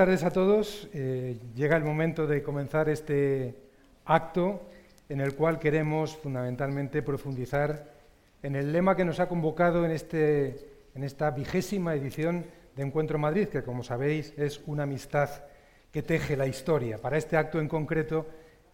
[0.00, 0.88] tardes a todos.
[0.94, 3.54] Eh, llega el momento de comenzar este
[4.06, 4.62] acto
[5.10, 7.92] en el cual queremos fundamentalmente profundizar
[8.42, 12.46] en el lema que nos ha convocado en, este, en esta vigésima edición
[12.76, 15.28] de Encuentro Madrid, que como sabéis es una amistad
[15.92, 16.96] que teje la historia.
[16.96, 18.26] Para este acto en concreto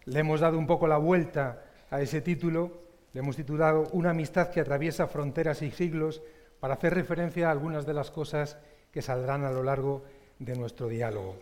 [0.05, 2.71] le hemos dado un poco la vuelta a ese título,
[3.11, 6.21] le hemos titulado Una amistad que atraviesa fronteras y siglos
[6.61, 8.57] para hacer referencia a algunas de las cosas
[8.93, 11.37] que saldrán a lo largo de nuestro diálogo.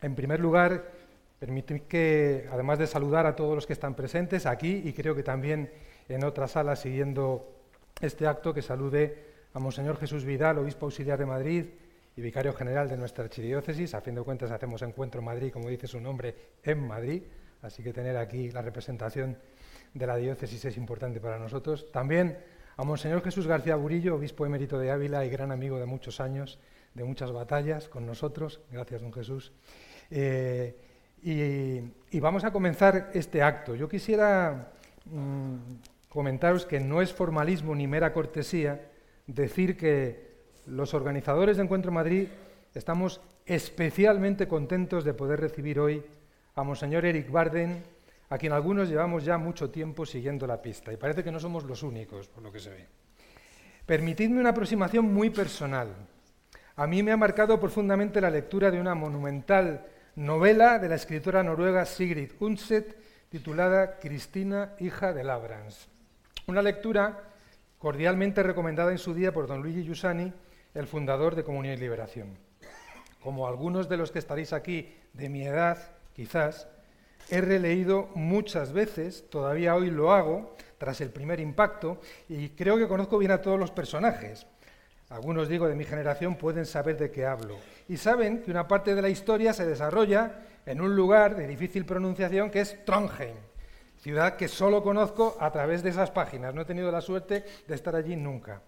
[0.00, 0.90] En primer lugar,
[1.38, 5.22] permitid que, además de saludar a todos los que están presentes aquí y creo que
[5.22, 5.70] también
[6.08, 7.52] en otras salas siguiendo
[8.00, 11.66] este acto, que salude a Monseñor Jesús Vidal, obispo auxiliar de Madrid
[12.16, 13.94] y vicario general de nuestra archidiócesis.
[13.94, 17.22] A fin de cuentas hacemos Encuentro Madrid, como dice su nombre, en Madrid,
[17.62, 19.36] así que tener aquí la representación
[19.94, 21.90] de la diócesis es importante para nosotros.
[21.92, 22.38] También
[22.76, 26.58] a Monseñor Jesús García Burillo, obispo emérito de Ávila y gran amigo de muchos años,
[26.94, 28.60] de muchas batallas con nosotros.
[28.70, 29.52] Gracias, don Jesús.
[30.10, 30.76] Eh,
[31.22, 33.74] y, vamos a comenzar este acto.
[33.74, 34.72] Yo quisiera
[35.04, 35.56] mm,
[36.08, 38.90] comentaros que no es formalismo ni mera cortesía
[39.26, 40.32] decir que
[40.66, 42.28] los organizadores de Encuentro Madrid
[42.74, 46.04] estamos especialmente contentos de poder recibir hoy
[46.54, 47.82] a Monseñor Eric Barden,
[48.28, 51.64] a quien algunos llevamos ya mucho tiempo siguiendo la pista, y parece que no somos
[51.64, 52.86] los únicos, por lo que se ve.
[53.86, 55.88] Permitidme una aproximación muy personal.
[56.74, 59.84] A mí me ha marcado profundamente la lectura de una monumental
[60.16, 62.96] novela de la escritora noruega Sigrid Undset
[63.28, 65.88] titulada Cristina, hija de Labrans.
[66.46, 67.24] Una lectura
[67.78, 70.32] cordialmente recomendada en su día por don Luigi Giussani,
[70.72, 72.38] el fundador de Comunión y Liberación.
[73.22, 75.76] Como algunos de los que estaréis aquí de mi edad,
[76.14, 76.68] quizás,
[77.28, 82.00] he releído muchas veces, todavía hoy lo hago, tras el primer impacto,
[82.30, 84.46] y creo que conozco bien a todos los personajes
[85.12, 87.56] algunos digo de mi generación pueden saber de qué hablo.
[87.88, 91.84] Y saben que una parte de la historia se desarrolla en un lugar de difícil
[91.84, 93.36] pronunciación que es Trondheim,
[93.98, 96.54] ciudad que solo conozco a través de esas páginas.
[96.54, 98.62] No he tenido la suerte de estar allí nunca.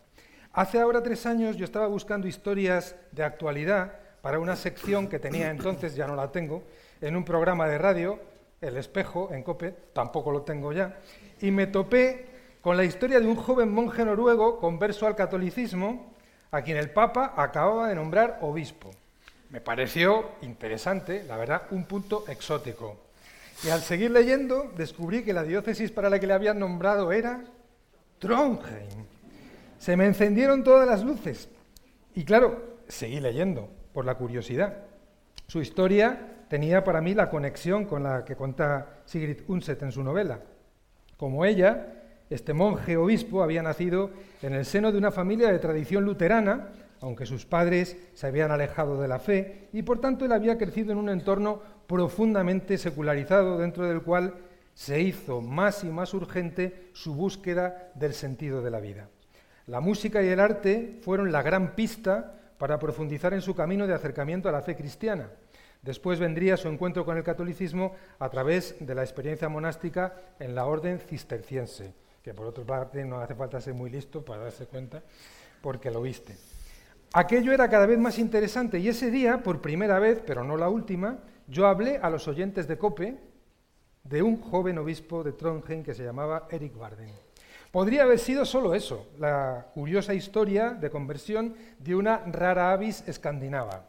[0.52, 5.50] Hace ahora tres años yo estaba buscando historias de actualidad para una sección que tenía
[5.50, 6.64] entonces, ya no la tengo,
[7.00, 8.20] en un programa de radio,
[8.60, 10.98] El Espejo, en COPE, tampoco lo tengo ya,
[11.40, 12.26] y me topé
[12.60, 16.13] con la historia de un joven monje noruego converso al catolicismo,
[16.54, 18.90] a quien el Papa acababa de nombrar obispo.
[19.50, 22.96] Me pareció interesante, la verdad, un punto exótico.
[23.64, 27.42] Y al seguir leyendo, descubrí que la diócesis para la que le habían nombrado era
[28.20, 29.04] Trondheim.
[29.80, 31.48] Se me encendieron todas las luces.
[32.14, 34.76] Y claro, seguí leyendo, por la curiosidad.
[35.48, 40.04] Su historia tenía para mí la conexión con la que cuenta Sigrid Undset en su
[40.04, 40.38] novela.
[41.16, 44.10] Como ella, este monje obispo había nacido
[44.42, 46.68] en el seno de una familia de tradición luterana,
[47.00, 50.92] aunque sus padres se habían alejado de la fe, y por tanto él había crecido
[50.92, 54.34] en un entorno profundamente secularizado, dentro del cual
[54.72, 59.08] se hizo más y más urgente su búsqueda del sentido de la vida.
[59.66, 63.94] La música y el arte fueron la gran pista para profundizar en su camino de
[63.94, 65.30] acercamiento a la fe cristiana.
[65.82, 70.64] Después vendría su encuentro con el catolicismo a través de la experiencia monástica en la
[70.64, 71.92] orden cisterciense
[72.24, 75.02] que por otra parte no hace falta ser muy listo para darse cuenta,
[75.60, 76.34] porque lo viste.
[77.12, 80.70] Aquello era cada vez más interesante y ese día, por primera vez, pero no la
[80.70, 83.18] última, yo hablé a los oyentes de COPE
[84.04, 87.10] de un joven obispo de Trondheim que se llamaba Eric Barden.
[87.70, 93.84] Podría haber sido solo eso, la curiosa historia de conversión de una rara avis escandinava.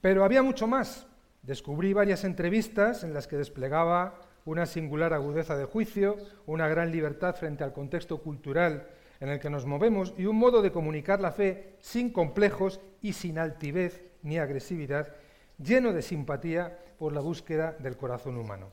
[0.00, 1.08] Pero había mucho más.
[1.42, 7.34] Descubrí varias entrevistas en las que desplegaba una singular agudeza de juicio, una gran libertad
[7.36, 8.88] frente al contexto cultural
[9.20, 13.12] en el que nos movemos y un modo de comunicar la fe sin complejos y
[13.12, 15.14] sin altivez ni agresividad,
[15.58, 18.70] lleno de simpatía por la búsqueda del corazón humano.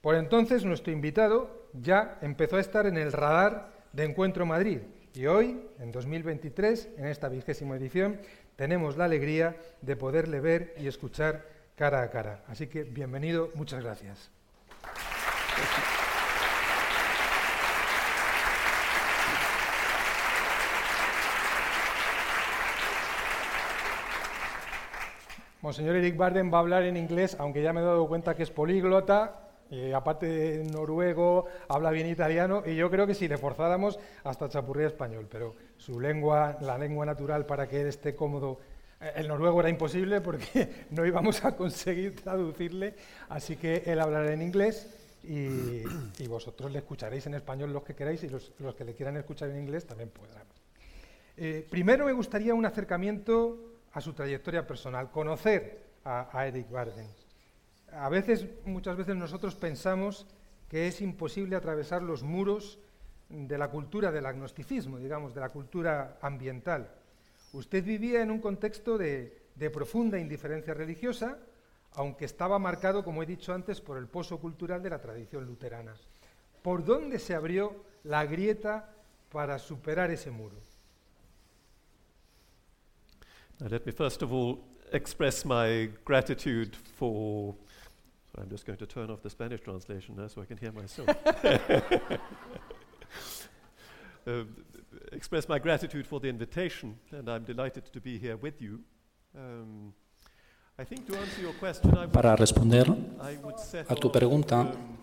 [0.00, 4.80] Por entonces nuestro invitado ya empezó a estar en el radar de Encuentro Madrid
[5.14, 8.20] y hoy, en 2023, en esta vigésima edición,
[8.56, 12.44] tenemos la alegría de poderle ver y escuchar cara a cara.
[12.46, 14.37] Así que bienvenido, muchas gracias.
[25.68, 28.42] Monseñor Eric Barden va a hablar en inglés, aunque ya me he dado cuenta que
[28.42, 33.36] es políglota, y aparte de noruego, habla bien italiano, y yo creo que si le
[33.36, 38.60] forzáramos, hasta chapurría español, pero su lengua, la lengua natural para que él esté cómodo,
[38.98, 42.94] eh, el noruego era imposible porque no íbamos a conseguir traducirle,
[43.28, 48.22] así que él hablará en inglés y, vosotros le escucharéis en español los que queráis
[48.24, 50.46] y los, que le quieran escuchar en inglés también podrán.
[51.36, 53.58] Eh, primero me gustaría un acercamiento
[53.92, 57.06] a su trayectoria personal, conocer a, Eric Barden.
[57.92, 60.26] A veces, muchas veces nosotros pensamos
[60.70, 62.78] que es imposible atravesar los muros
[63.28, 66.90] de la cultura del agnosticismo, digamos, de la cultura ambiental.
[67.52, 71.38] Usted vivía en un contexto de profunda indiferencia religiosa,
[71.98, 75.94] aunque estaba marcado, como he dicho antes, por el pozo cultural de la tradición luterana.
[76.62, 78.94] ¿Por dónde se abrió la grieta
[79.32, 80.56] para superar ese muro?
[83.58, 84.60] Now, let me first of all
[84.92, 87.56] express my gratitude for.
[88.30, 90.70] So I'm just going to turn off the Spanish translation now so I can hear
[90.70, 91.08] myself.
[94.24, 94.44] Uh,
[95.12, 98.84] express my gratitude for the invitation, and I'm delighted to be here with you.
[99.34, 99.94] Um,
[102.12, 102.86] Para responder
[103.88, 104.98] a tu pregunta, um.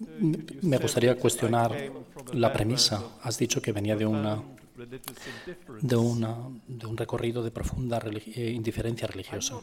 [0.00, 1.74] Uh, me gustaría cuestionar
[2.34, 3.02] la premisa.
[3.22, 5.16] Has dicho que venía de, una, profound religious
[5.46, 5.86] indifference.
[5.86, 6.36] de, una,
[6.66, 9.54] de un recorrido de profunda religi- eh, indiferencia religiosa.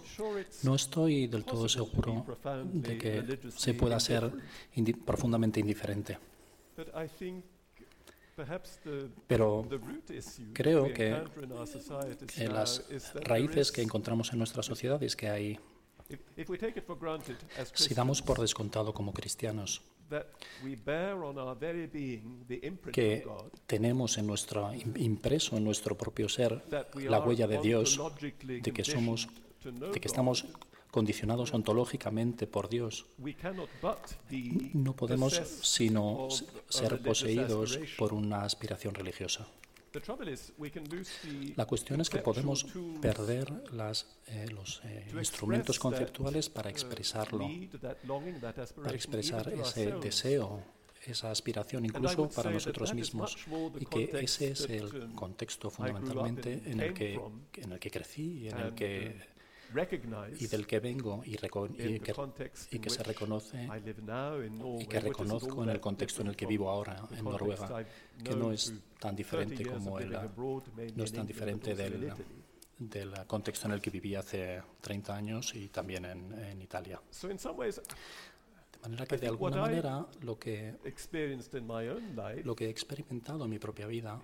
[0.64, 2.26] No estoy del todo seguro
[2.74, 4.32] de que se pueda ser
[4.76, 6.18] indi- profundamente indiferente.
[6.76, 8.24] but I think perhaps the,
[9.28, 9.66] Pero
[10.54, 11.10] creo que
[12.54, 12.86] las
[13.24, 15.60] raíces que encontramos en nuestra sociedad es que hay,
[17.74, 19.82] si damos por descontado como cristianos,
[22.92, 23.24] que
[23.66, 26.62] tenemos en nuestro im- impreso en nuestro propio ser
[27.10, 27.98] la huella de Dios,
[28.62, 29.28] de que somos,
[29.94, 30.46] de que estamos
[30.96, 33.06] condicionados ontológicamente por Dios.
[34.74, 36.30] No podemos sino
[36.70, 39.46] ser poseídos por una aspiración religiosa.
[41.58, 42.66] La cuestión es que podemos
[43.02, 47.46] perder las, eh, los eh, to instrumentos conceptuales para uh, expresarlo,
[48.84, 50.64] para expresar ese deseo,
[51.06, 53.38] esa aspiración incluso para nosotros mismos.
[53.80, 57.20] Y que ese es el um, contexto fundamentalmente en el que,
[57.64, 59.35] en el que crecí y en el que, uh,
[60.40, 62.14] y del que vengo y, y que,
[62.72, 63.68] y que se reconoce
[64.80, 67.86] y que reconozco en el contexto en el que vivo ahora, en Noruega,
[68.24, 70.12] que no es tan 30 diferente como el,
[70.96, 72.12] no es tan diferente del,
[72.78, 77.02] del contexto en el que viví hace 30 años y también en, en Italia.
[78.86, 80.76] De manera que de alguna manera lo que,
[82.44, 84.22] lo que he experimentado en mi propia vida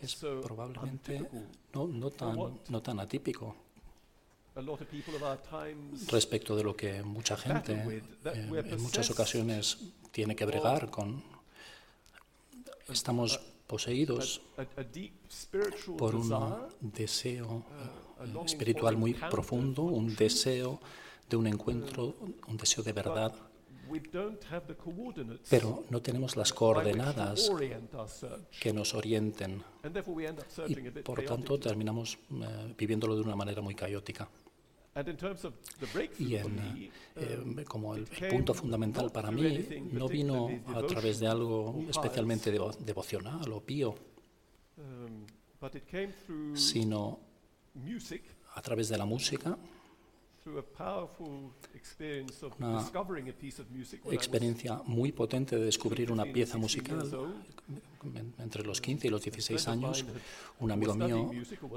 [0.00, 1.28] es probablemente
[1.74, 3.54] no, no, tan, no tan atípico
[6.08, 9.78] respecto de lo que mucha gente eh, en muchas ocasiones
[10.12, 11.22] tiene que bregar con.
[12.88, 14.42] Estamos poseídos
[15.96, 17.62] por un deseo uh,
[18.24, 20.80] eh, espiritual muy profundo, un deseo
[21.28, 22.14] de un encuentro,
[22.46, 23.34] un deseo de verdad,
[25.50, 27.50] pero no tenemos las coordenadas
[28.60, 29.62] que nos orienten
[30.68, 34.28] y por tanto terminamos eh, viviéndolo de una manera muy caótica.
[36.20, 41.26] Y en, eh, um, como el punto fundamental para mí no vino a través de
[41.26, 43.90] algo especialmente devo- devocional o pío,
[44.78, 45.26] um,
[45.60, 47.18] but it came through sino
[47.74, 48.22] music,
[48.54, 49.58] a través de la música,
[54.04, 57.34] Una experiencia muy potente de descubrir una 15, pieza 16 years musical
[58.38, 60.04] entre los 15 y los 16 A friend of años.
[60.60, 61.30] Un amigo mío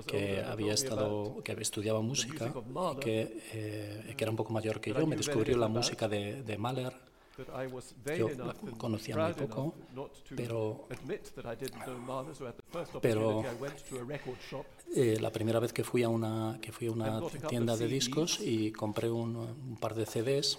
[0.06, 2.54] que había estado, que estudiaba música
[3.00, 6.58] que, eh, que era un poco mayor que yo, me descubrió la música de, de
[6.58, 6.94] Mahler,
[8.18, 8.28] Yo
[8.78, 9.76] conocía muy poco,
[10.36, 10.88] pero
[13.02, 13.42] Pero-
[14.96, 18.40] eh, la primera vez que fui a una, que fui a una tienda de discos
[18.42, 20.58] y compré un, un par de CDs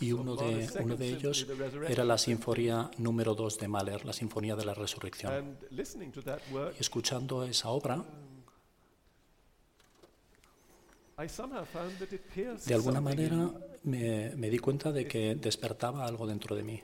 [0.00, 1.46] y uno de, uno de ellos
[1.88, 5.56] era la sinfonía número 2 de Mahler, la Sinfonía de la Resurrección.
[5.70, 8.04] Y escuchando esa obra,
[12.66, 13.50] de alguna manera
[13.84, 14.34] me.
[14.36, 16.82] me, di cuenta de que despertaba algo dentro de mí.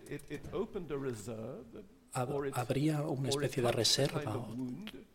[2.13, 4.47] Habría una especie de reserva,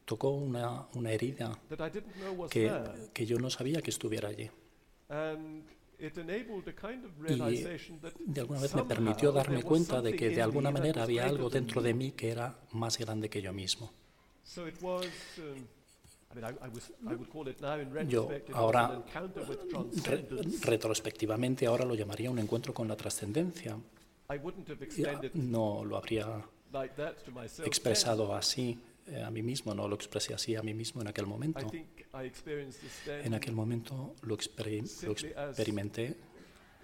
[0.05, 1.59] tocó una, una herida
[2.49, 2.71] que,
[3.13, 4.49] que yo no sabía que estuviera allí.
[5.07, 5.63] And
[5.99, 7.63] it enabled a kind of Y
[8.25, 11.81] de alguna vez me permitió darme cuenta de que de alguna manera había algo dentro
[11.81, 13.91] de mí que era más grande que yo mismo.
[18.07, 19.03] Yo ahora,
[20.05, 20.27] Re-
[20.61, 23.77] retrospectivamente ahora lo llamaría un encuentro con la trascendencia.
[24.29, 27.67] I wouldn't have Ya extended No lo habría like that to myself.
[27.67, 31.27] expresado así eh, a mí mismo, no lo expresé así a mí mismo en aquel
[31.27, 31.71] momento.
[33.07, 36.15] En aquel momento lo, experi- lo experimenté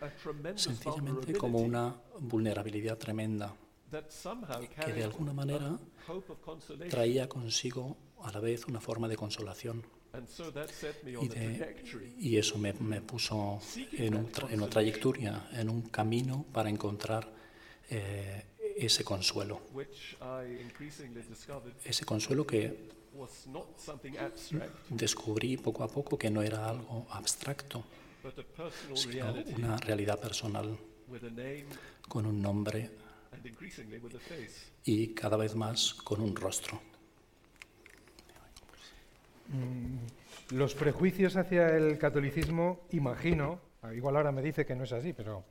[0.02, 1.02] a tremendous sencillamente
[1.34, 3.54] vulnerability como una vulnerabilidad tremenda
[3.92, 5.78] that somehow que de alguna manera
[6.90, 9.84] traía consigo a la vez una forma de consolación.
[11.22, 13.60] Y, de- y eso me, me puso
[13.94, 17.32] en, un tra- en una trayectoria, en un camino para encontrar
[17.90, 18.44] eh,
[18.76, 19.62] ese consuelo.
[19.74, 22.90] which I increasingly discovered Ese consuelo que
[24.90, 27.84] descubrí poco a poco que no era algo abstracto,
[28.24, 31.66] but a personal sino reality una realidad personal with a name
[32.08, 32.90] con un nombre
[33.32, 34.72] and increasingly with a face.
[34.86, 36.82] y cada vez más con un rostro.
[40.52, 43.60] Los prejuicios hacia el catolicismo, imagino,
[43.96, 45.46] igual ahora me dice que no es así, pero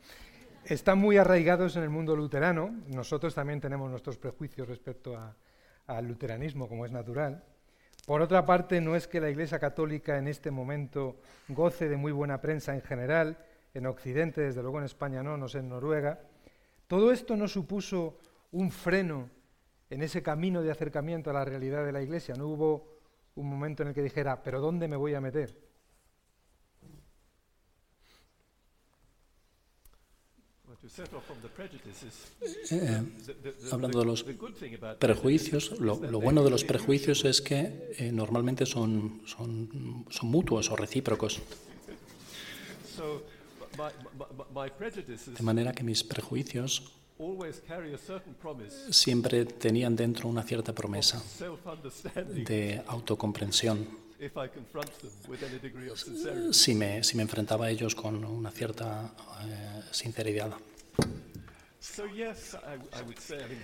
[0.65, 2.71] están muy arraigados en el mundo luterano.
[2.89, 5.19] Nosotros también tenemos nuestros prejuicios respecto
[5.87, 7.43] al luteranismo, como es natural.
[8.07, 11.17] Por otra parte, no es que la Iglesia Católica en este momento
[11.49, 13.39] goce de muy buena prensa en general,
[13.73, 16.21] en Occidente, desde luego en España no, no sé en Noruega.
[16.87, 18.19] Todo esto no supuso
[18.53, 19.31] un freno
[19.91, 22.35] en ese camino de acercamiento a la realidad de la Iglesia.
[22.35, 23.00] No hubo
[23.35, 25.71] un momento en el que dijera, pero ¿dónde me voy a meter?
[32.71, 33.03] Eh,
[33.43, 34.25] the, hablando de los
[34.99, 40.71] prejuicios, lo, lo bueno de los prejuicios es que eh, normalmente son, son, son mutuos
[40.71, 41.41] o recíprocos,
[45.37, 46.93] de manera que mis prejuicios
[48.91, 51.23] siempre tenían dentro una cierta promesa
[52.45, 53.87] de autocomprensión.
[56.53, 60.53] si me, si me enfrentaba a ellos con una cierta eh, sinceridad.
[61.81, 63.63] So yes, I, I would say, I mean,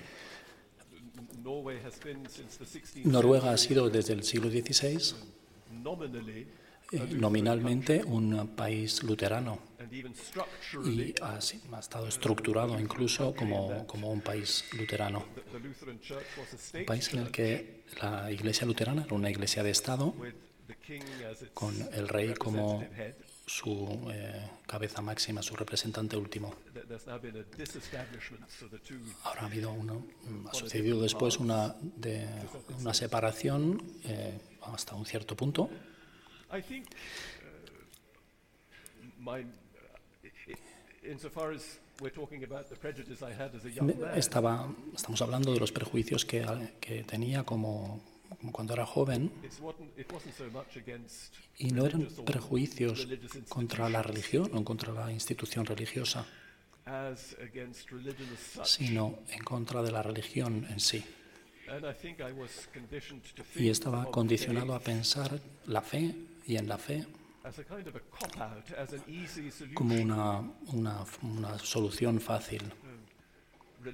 [1.18, 5.14] N- Norway has been since the 16th Noruega ha sido desde el siglo XVI
[6.92, 9.58] nominalmente un país luterano
[10.84, 15.24] y ha, si- ha estado estructurado incluso como, como un país luterano.
[16.74, 20.14] Un país en el que la iglesia luterana era una iglesia de Estado
[21.54, 22.84] con el rey como
[23.46, 26.52] su eh, cabeza máxima, su representante último.
[29.22, 29.94] Ahora ha habido una,
[30.50, 32.26] ha sucedido después una, de,
[32.80, 35.70] una separación eh, hasta un cierto punto.
[36.56, 37.48] I think uh,
[39.20, 40.54] my, uh,
[41.04, 45.20] insofar as we're talking about the prejudice I had as a young man, Estaba, estamos
[45.20, 46.46] hablando de los prejuicios que,
[46.80, 48.00] que tenía como,
[48.52, 49.30] cuando era joven
[51.58, 53.06] y no eran prejuicios
[53.50, 56.24] contra la religión o contra la institución religiosa,
[58.64, 61.04] sino en contra de la religión en sí.
[63.56, 66.14] Y estaba condicionado a pensar la fe
[66.46, 67.06] y en la fe
[69.74, 70.40] como una,
[70.72, 72.62] una, una solución fácil.
[73.80, 73.92] Me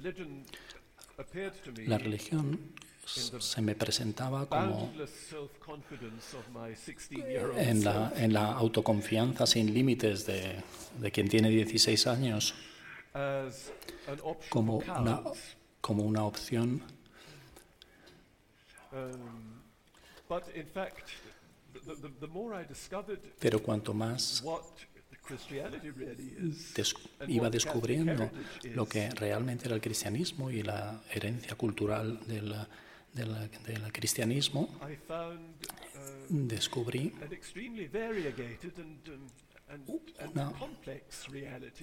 [1.85, 2.73] La religión
[3.05, 9.73] se me presentaba como boundless self-confidence of my 16-year-old en la, en la autoconfianza sin
[9.73, 10.63] límites de,
[10.99, 12.55] de quien tiene 16 años
[14.49, 15.21] como una,
[15.81, 16.81] como una opción,
[21.73, 22.13] Um,
[23.39, 24.43] pero cuanto más
[27.27, 28.29] iba descubriendo
[28.75, 32.53] lo que realmente era el cristianismo y la herencia cultural del,
[33.13, 34.69] del- del cristianismo,
[36.29, 37.13] uh, descubrí
[39.69, 39.85] um,
[40.33, 40.51] Una-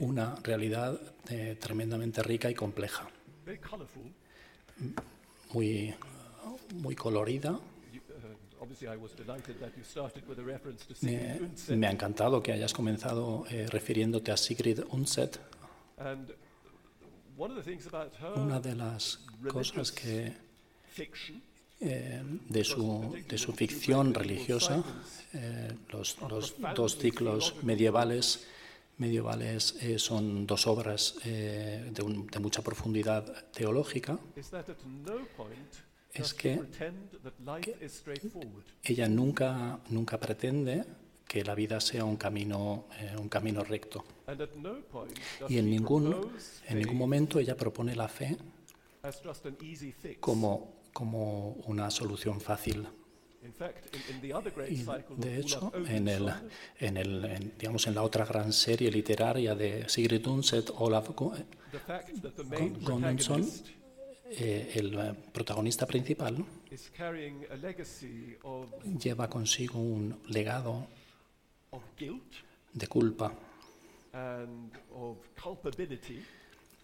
[0.00, 3.09] una realidad eh, tremendamente rica y compleja,
[5.52, 5.94] muy,
[6.75, 7.59] muy colorida.
[11.02, 11.38] Me,
[11.76, 15.31] me ha encantado que hayas comenzado eh, refiriéndote a Sigrid her
[18.37, 19.21] Una de las
[19.52, 20.33] cosas que
[21.81, 24.85] eh, de, su, de su ficción religiosa,
[25.33, 28.47] eh, los, los dos ciclos medievales,
[28.99, 34.19] medievales eh, son dos obras eh, de, un- de mucha profundidad teológica.
[36.12, 36.61] Es que-
[37.88, 38.64] straightforward.
[38.83, 40.85] Ella nunca, nunca pretende
[41.26, 44.05] que la vida sea un camino, eh, un camino recto.
[45.49, 46.33] Y en ningún,
[46.67, 48.37] en ningún momento ella propone la fe
[50.19, 52.87] como, como una solución fácil.
[54.69, 54.85] Y
[55.17, 56.31] de hecho, en, el,
[56.79, 61.11] en, el, en, digamos, en la otra gran serie literaria de Sigrid Undset, Olaf
[62.83, 63.49] Gunnarsson,
[64.32, 66.44] eh, el eh, protagonista principal,
[69.02, 70.87] lleva consigo un legado
[72.72, 73.32] de culpa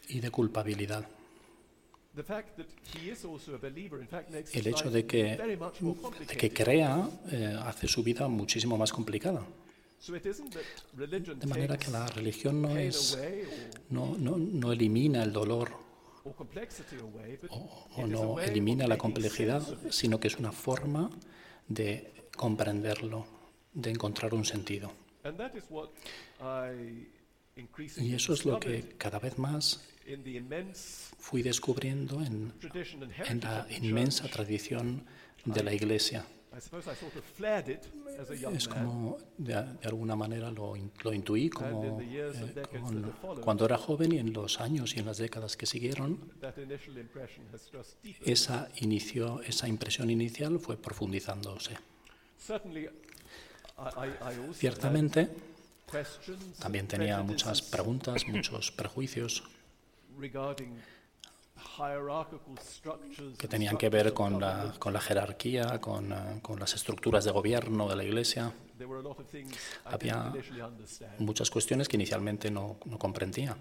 [0.08, 1.06] y de culpabilidad.
[4.52, 9.46] El hecho de que, de que crea eh, hace su vida muchísimo más complicada.
[10.92, 13.16] De manera que la religión no es
[13.90, 15.85] no, no, no elimina el dolor
[16.26, 21.10] o, it o is a no elimina la complejidad, sino que es una forma
[21.68, 23.26] de comprenderlo,
[23.72, 24.92] de encontrar un sentido.
[27.96, 29.80] Y eso es lo que cada vez más
[31.18, 32.52] fui descubriendo en,
[33.28, 35.04] en la inmensa tradición
[35.44, 36.24] de la Iglesia.
[38.56, 41.98] Es como, de, de alguna manera lo, in- lo intuí como
[42.36, 43.02] eh, con-
[43.42, 46.18] cuando era joven y en los años y en las décadas que siguieron,
[48.24, 51.76] esa, inició, esa impresión inicial fue profundizándose.
[54.58, 55.28] Ciertamente,
[56.58, 59.44] también tenía muchas preguntas, muchos prejuicios
[63.38, 67.30] que tenían que ver con la, con la jerarquía, con, eh, con las estructuras de
[67.30, 68.52] gobierno de la Iglesia,
[69.84, 70.32] Había
[71.18, 73.56] muchas cuestiones que inicialmente no, no comprendía.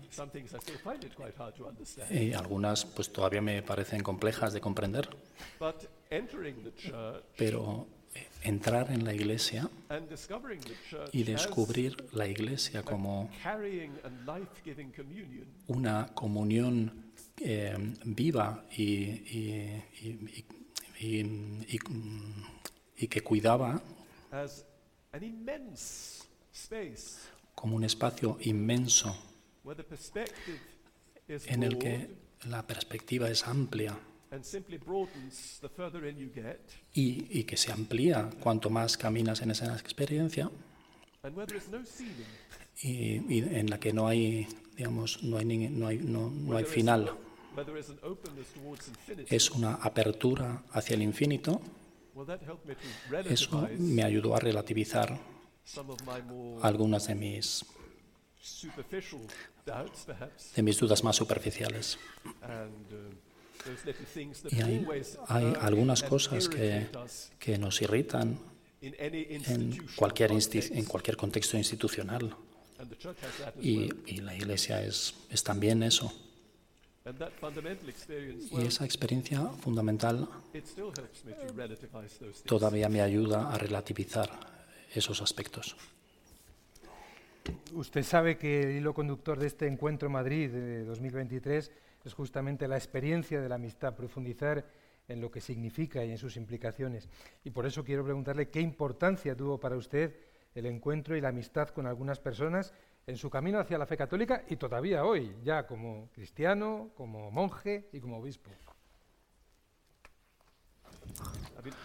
[2.09, 5.09] Y algunas pues todavía me parecen complejas de comprender,
[5.59, 9.69] But entering the church pero eh, entrar en la Iglesia
[11.11, 13.29] y descubrir la Iglesia como
[15.67, 17.04] una comunión
[17.41, 17.75] eh,
[18.05, 18.83] viva y,
[19.37, 19.83] y-
[23.09, 23.81] que cuidaba
[27.53, 29.15] como un espacio inmenso
[31.47, 32.09] en el que
[32.49, 33.97] la perspectiva es amplia
[36.93, 40.49] y, y que se amplía cuanto más caminas en esa experiencia
[42.81, 46.57] y, y en la que no hay, digamos, no hay, ni- no hay, no, no
[46.57, 47.17] hay final.
[49.29, 51.61] Es una apertura hacia el infinito.
[53.29, 55.19] Eso me ayudó a relativizar
[56.61, 57.65] algunas de mis,
[60.55, 61.97] de mis dudas más superficiales.
[62.43, 62.69] uh,
[64.51, 64.85] Y hay,
[65.27, 66.87] hay algunas cosas que,
[67.39, 68.39] que nos irritan
[68.81, 72.35] en cualquier, en cualquier contexto institucional.
[73.59, 76.13] Y la Iglesia es, es también eso.
[76.13, 76.94] And that fundamental experience,
[78.51, 80.27] Y esa experiencia fundamental
[82.45, 84.29] todavía me ayuda a relativizar
[84.91, 85.75] esos aspectos.
[87.73, 91.71] Usted sabe que el hilo conductor de este encuentro en Madrid de 2023
[92.03, 94.65] es justamente la experiencia de la amistad, profundizar
[95.07, 97.07] en lo que significa y en sus implicaciones.
[97.43, 100.15] Y por eso quiero preguntarle qué importancia tuvo para usted
[100.55, 102.73] el encuentro y la amistad con algunas personas
[103.07, 107.87] en su camino hacia la fe católica y todavía hoy, ya como cristiano, como monje
[107.93, 108.49] y como obispo.
[111.19, 111.75] I mean,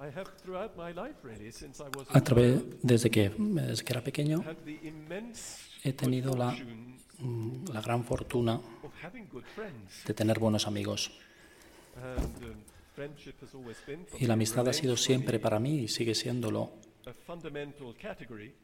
[0.00, 3.92] I have throughout my life, really, since I was A través, desde que, desde que
[3.92, 4.44] era pequeño,
[5.82, 6.56] he tenido la,
[7.72, 8.60] la gran fortuna
[10.06, 11.10] de tener buenos amigos.
[11.96, 12.74] Um,
[14.20, 16.70] Y la amistad ha sido siempre para mí y sigue siéndolo.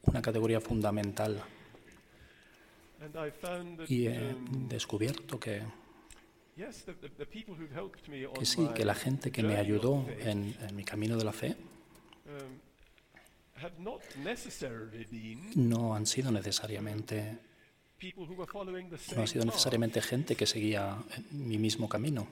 [0.03, 1.43] Una categoría fundamental.
[3.01, 5.63] And I found that, Y he um, descubierto que,
[6.57, 9.31] yes, the, the, the people who helped me on que sí, que my la gente
[9.31, 11.57] que me ayudó en, en mi camino de la fe
[12.27, 12.61] um,
[13.63, 17.39] had not necessarily been no han sido necesariamente,
[19.17, 20.97] no ha sido necesariamente gente que seguía
[21.31, 22.27] mi mismo camino.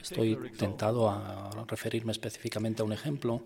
[0.00, 3.42] Estoy tentado a referirme específicamente a un ejemplo.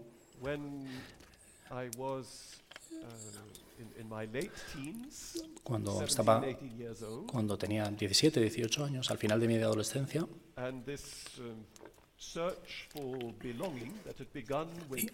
[4.72, 9.48] Teens, Cuando 17, estaba 18 years old, cuando tenía 17, 18 años, al final de
[9.48, 10.82] mi adolescencia, um,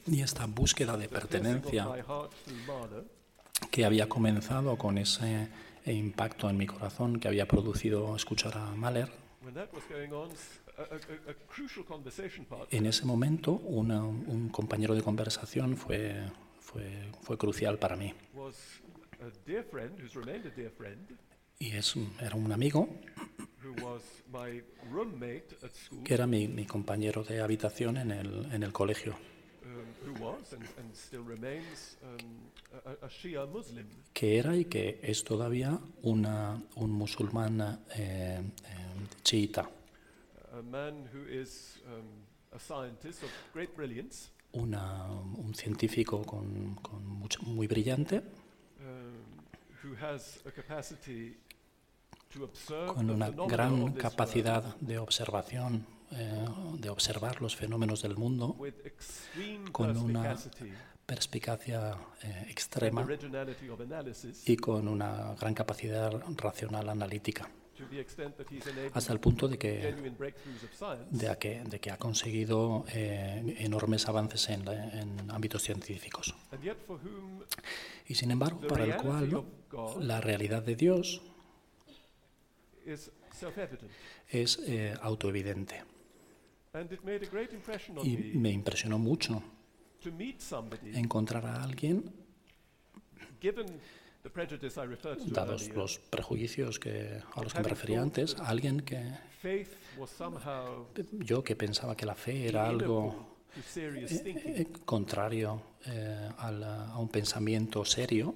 [0.07, 1.87] y, esta búsqueda de pertenencia
[3.70, 5.48] que había comenzado con ese
[5.85, 9.11] eh, impacto en mi corazón que había producido escuchar a Mahler,
[12.70, 16.22] en ese momento una- un compañero de conversación fue,
[16.61, 16.83] fue,
[17.22, 18.12] fue crucial para mí.
[21.61, 22.88] Y es, era un amigo
[26.05, 29.16] que era mi, mi compañero de habitación en el, en el colegio,
[30.05, 33.87] who was and, and still remains a, a- a Shia Muslim.
[34.12, 38.43] que era y que es todavía una, un musulmán eh,
[39.23, 39.69] chiita,
[40.53, 41.81] a man who is
[42.53, 48.23] a scientist of great brilliance, una- un científico con, con mucho- muy brillante.
[48.81, 49.38] Um,
[52.95, 56.47] con una gran this capacidad de observación, eh,
[56.79, 58.57] de observar los fenómenos del mundo
[59.73, 60.37] con una
[61.07, 63.07] perspicacia eh, extrema
[64.44, 67.49] y con una gran capacidad racional analítica,
[68.92, 69.94] hasta el punto de que,
[71.11, 76.35] de que, de que ha conseguido eh, enormes avances en, en ámbitos científicos.
[78.07, 79.44] Y sin embargo, para el cual
[80.01, 81.23] la realidad de Dios
[84.29, 85.85] es eh, autoevidente.
[88.05, 89.43] Y me impresionó mucho
[90.03, 92.05] to meet somebody, encontrar a alguien,
[93.41, 93.67] given
[94.23, 98.37] the prejudice I referred to dados los prejuicios que, a los que me refería antes,
[98.37, 99.01] a alguien que
[101.25, 106.99] yo que pensaba que la fe era algo eh, eh, contrario eh, a, la- a
[106.99, 108.35] un pensamiento serio,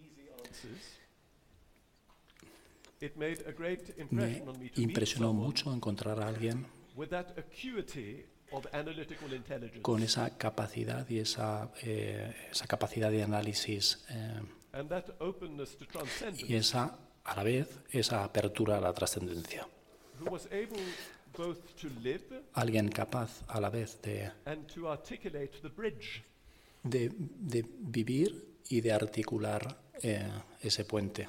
[0.00, 0.96] easy answers.
[3.00, 6.66] It made a great me impression on me to meet impresionó mucho encontrar a alguien
[6.96, 9.82] with that acuity of analytical intelligence.
[9.82, 14.40] Con esa capacidad y esa, eh, esa capacidad de análisis eh,
[14.72, 19.66] and that openness to transcendence, y esa, a la vez, esa apertura a la trascendencia.
[22.54, 26.22] Alguien capaz a la vez de, and to articulate the bridge.
[26.82, 30.28] de, de vivir y de articular eh,
[30.62, 31.28] ese puente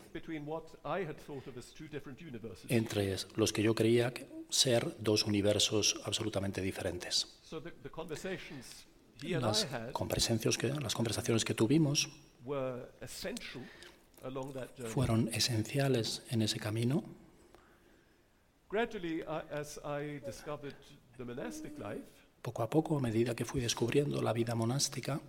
[2.69, 4.13] entre los que yo creía
[4.49, 7.39] ser dos universos absolutamente diferentes.
[9.21, 12.09] Las conversaciones que, las conversaciones que tuvimos
[14.87, 17.03] fueron esenciales en ese camino.
[22.47, 25.19] Poco a poco, a medida que fui descubriendo la vida monástica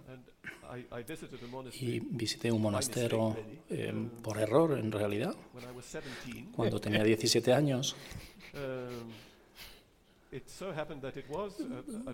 [1.80, 3.36] y visité un monasterio
[3.68, 6.52] eh, por error, en realidad, when I was 17.
[6.54, 7.96] cuando tenía 17 años,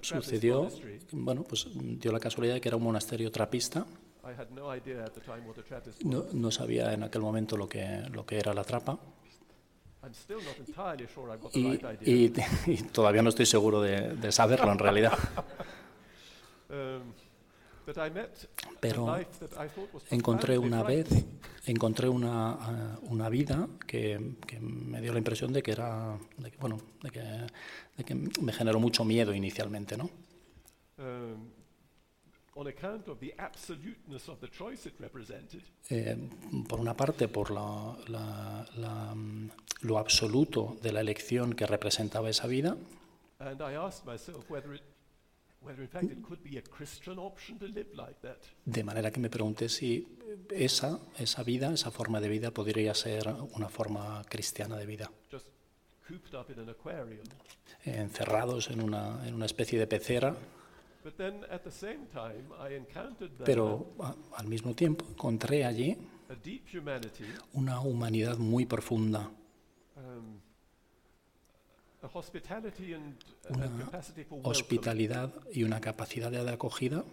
[0.01, 0.71] sucedió,
[1.13, 3.87] bueno, pues dio la casualidad de que era un monasterio trapista.
[6.03, 8.99] No, no sabía en aquel momento lo que, lo que era la trapa
[12.03, 15.19] y, todavía no estoy seguro de, de saberlo en realidad.
[16.71, 17.13] Um,
[18.81, 19.15] Pero
[20.11, 21.41] encontré una vez, frightening.
[21.67, 22.59] encontré una,
[22.99, 26.79] eh, una vida que, que me dio la impresión de que era, de que, bueno,
[27.03, 30.09] de que, de que me generó mucho miedo inicialmente, ¿no?
[35.91, 36.17] Eh,
[36.69, 39.51] por una parte, por la- la- la, mm,
[39.83, 42.77] lo absoluto de la elección que representaba esa vida,
[43.41, 44.83] and I asked myself whether it,
[45.63, 48.39] whether in fact it could be a Christian option to live like that.
[48.65, 50.07] de manera que me pregunté si
[50.51, 55.11] esa, esa vida, esa forma de vida podría ser una forma cristiana de vida.
[57.85, 60.37] encerrados en una, en una especie de pecera,
[63.45, 63.95] pero
[64.37, 65.97] al mismo tiempo encontré allí
[67.53, 69.31] una humanidad muy profunda,
[69.97, 70.41] um,
[72.03, 72.09] a
[73.51, 77.05] Una hospitalidad y una capacidad de acogida,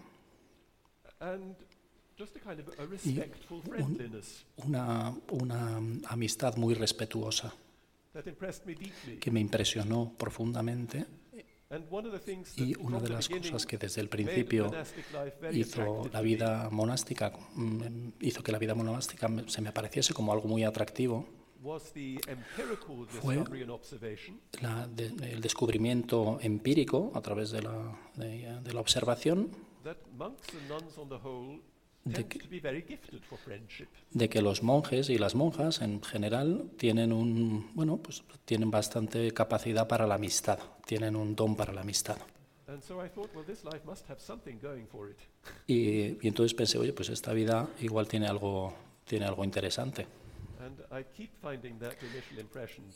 [2.90, 4.46] respectful friendliness.
[4.58, 5.78] una, una
[6.08, 7.54] amistad muy respetuosa
[8.14, 9.18] that impressed me deeply.
[9.18, 11.06] que me impresionó profundamente
[12.58, 14.66] y una de las cosas que desde el principio
[15.58, 20.48] hizo la vida monástica, mm, hizo que la vida monástica se me pareciese como algo
[20.48, 21.26] muy atractivo,
[23.22, 23.36] Fue-
[24.62, 29.50] la de- el descubrimiento empírico a través de la, de- de la observación
[32.04, 32.40] De que-
[34.12, 39.32] de que los monjes y las monjas en general tienen un bueno pues tienen bastante
[39.32, 42.18] capacidad para la amistad, tienen un don para la amistad.
[45.68, 48.74] Y, y entonces pensé, oye, pues esta vida igual tiene algo
[49.06, 50.08] tiene algo interesante.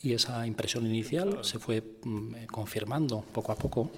[0.03, 3.91] Y esa impresión inicial se fue mm, eh, confirmando poco a poco.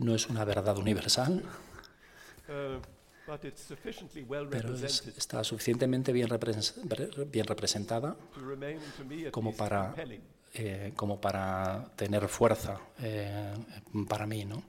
[0.00, 1.42] No es una verdad universal,
[4.50, 8.16] pero es- represented está suficientemente bien, repres- re- bien representada
[9.30, 9.94] como para,
[10.54, 13.54] eh, como para tener fuerza eh,
[14.08, 14.44] para mí.
[14.44, 14.62] ¿no?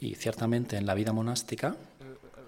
[0.00, 2.46] Y ciertamente en la vida monástica uh, uh,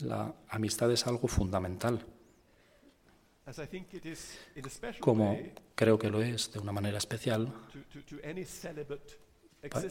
[0.00, 2.04] la amistad es algo fundamental,
[5.00, 5.32] como
[5.74, 7.50] creo que lo es de una manera especial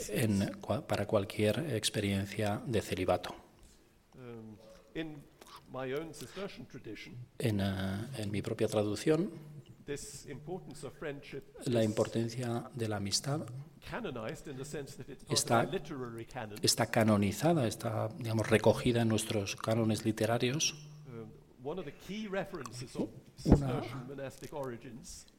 [0.10, 0.40] en
[0.88, 3.36] para cualquier experiencia de celibato.
[4.16, 4.56] Um,
[7.40, 9.30] En, eh, en mi propia traducción,
[11.66, 13.42] la importancia de la amistad
[15.34, 15.62] Está-
[16.62, 20.76] está canonizada, está digamos, recogida en nuestros cánones literarios.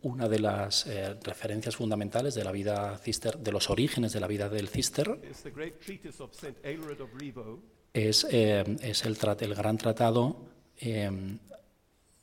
[0.03, 4.27] Una- de las eh, referencias fundamentales de la vida cister, de los orígenes de la
[4.27, 6.59] vida del cister, is the great treatise of St.
[6.65, 7.63] Aelred of Rievaulx,
[7.95, 10.37] es, eh, es el, el gran tratado
[10.79, 11.11] eh,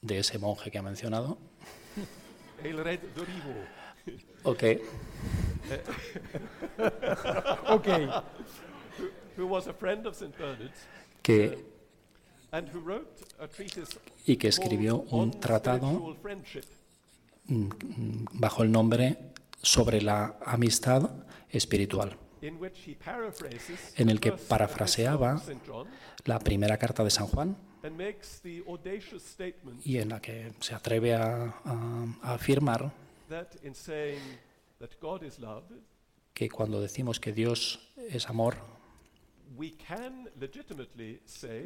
[0.01, 1.37] de ese monje que ha mencionado.
[4.43, 4.63] Ok,
[7.69, 7.87] Ok,
[9.37, 10.35] who was a friend of St.
[10.37, 10.79] Bernard's
[11.21, 11.65] que, and who wrote a treatise
[14.25, 16.15] y que escribió un tratado
[17.47, 19.17] mm, mm, bajo el nombre
[19.61, 21.09] sobre la amistad
[21.49, 22.17] espiritual,
[23.97, 25.41] en el que parafraseaba
[26.25, 27.55] la primera carta de San Juan
[29.83, 32.91] y en la que se atreve a, a- a afirmar
[36.33, 39.44] que cuando decimos que Dios es amor, we can legitimately say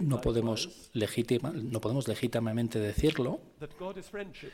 [0.01, 4.51] no podemos, legitima- no podemos legítimamente decirlo, that God is friendship.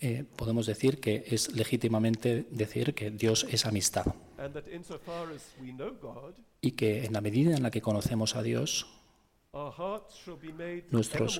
[0.00, 4.06] eh, podemos decir que es legítimamente decir que Dios es amistad.
[6.60, 8.86] Y que en la medida en la que conocemos a Dios,
[10.90, 11.38] Nuestros-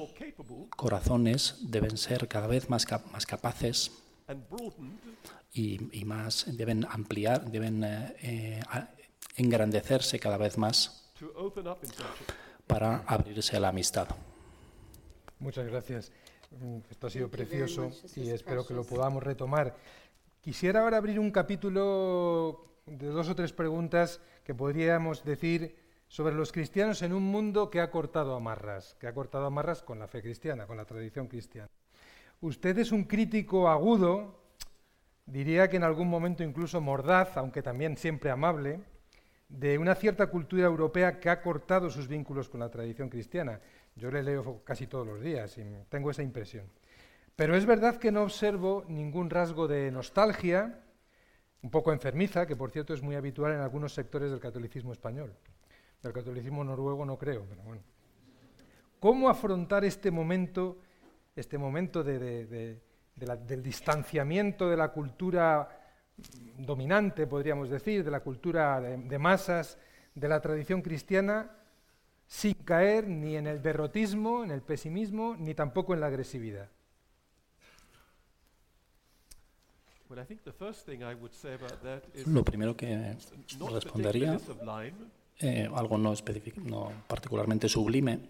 [0.76, 3.90] corazones deben ser cada vez más, cap- más capaces
[5.52, 8.60] y, y más deben ampliar, deben eh, eh,
[9.36, 11.03] engrandecerse cada vez más
[12.66, 14.08] para abrirse a la amistad.
[15.38, 16.12] muchas gracias.
[16.50, 19.76] Mm, Esto ha sido precioso y espero que lo podamos retomar.
[20.40, 25.76] Quisiera ahora abrir un capítulo de dos o tres preguntas que podríamos decir
[26.08, 29.98] sobre los cristianos en un mundo que ha cortado amarras, que ha cortado amarras con
[29.98, 31.68] la fe cristiana, con la tradición cristiana.
[32.40, 34.38] Usted es un crítico agudo,
[35.26, 38.80] diría que en algún momento incluso mordaz, aunque también siempre amable,
[39.48, 43.60] de una cierta cultura europea que ha cortado sus vínculos con la tradición cristiana.
[43.96, 46.66] Yo le leo casi todos los días y tengo esa impresión.
[47.36, 50.80] Pero es verdad que no observo ningún rasgo de nostalgia,
[51.62, 55.34] un poco enfermiza, que por cierto es muy habitual en algunos sectores del catolicismo español.
[56.02, 57.82] Del catolicismo noruego no creo, pero bueno.
[59.00, 60.78] ¿Cómo afrontar este momento,
[61.36, 62.80] este momento de- de-
[63.14, 65.83] de la- del distanciamiento de la cultura
[66.58, 69.78] dominante, podríamos decir, de la cultura de, de masas,
[70.14, 71.50] de la tradición cristiana,
[72.26, 76.68] sin caer ni en el derrotismo, en el pesimismo, ni tampoco en la agresividad?
[80.08, 83.16] Well, I think the first thing I would say about that is Lo primero que
[83.70, 84.38] respondería,
[85.40, 86.12] eh, algo no,
[87.08, 88.20] particularmente sublime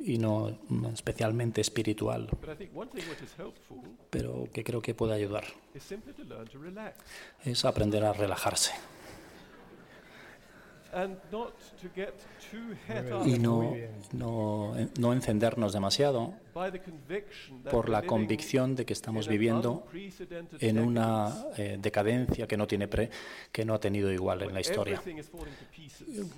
[0.00, 0.58] y no
[0.92, 2.28] especialmente espiritual,
[4.10, 5.44] pero que creo que puede ayudar,
[7.44, 8.72] es aprender a relajarse
[13.26, 13.74] y no,
[14.12, 16.34] no, no encendernos demasiado
[17.70, 19.84] por la convicción de que estamos viviendo
[20.60, 23.10] en una eh, decadencia que no, tiene pre-
[23.52, 25.00] que no ha tenido igual en la historia,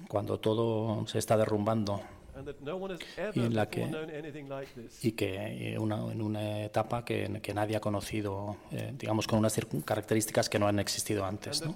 [0.09, 2.01] cuando todo se está derrumbando
[2.35, 3.83] and that no one has ever en la que-
[5.03, 9.38] y que eh, una- en una etapa que, que nadie ha conocido, eh, digamos, con
[9.38, 11.61] unas características que no han existido antes.
[11.62, 11.73] ¿no?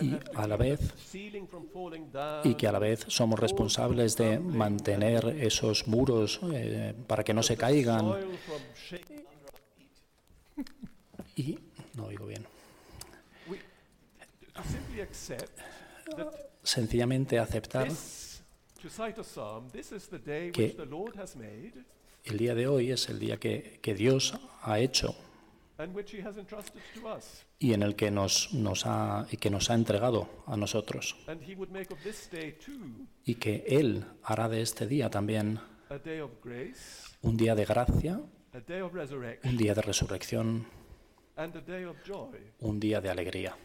[0.00, 0.92] Y a la vez-
[2.44, 7.42] Y que a la vez somos responsables de mantener esos muros eh, para que no
[7.42, 8.04] se caigan.
[11.36, 11.58] y
[11.94, 12.46] no oigo bien.
[16.62, 17.88] Sencillamente aceptar
[20.52, 20.68] que-
[22.24, 25.14] el día de hoy es el día que, que Dios ha hecho
[27.58, 31.16] y en el que nos, nos ha y que nos ha entregado a nosotros
[33.24, 35.60] y que Él hará de este día también
[37.22, 38.20] un día de gracia,
[39.44, 40.66] un día de resurrección,
[42.60, 43.56] un día de alegría.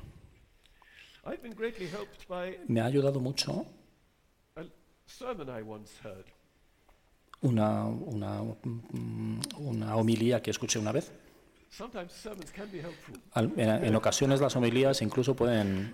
[2.67, 3.65] Me ha ayudado mucho
[7.41, 11.11] una, una, mm, una homilía que escuché una vez.
[13.35, 15.93] En, ocasiones las homilías incluso pueden,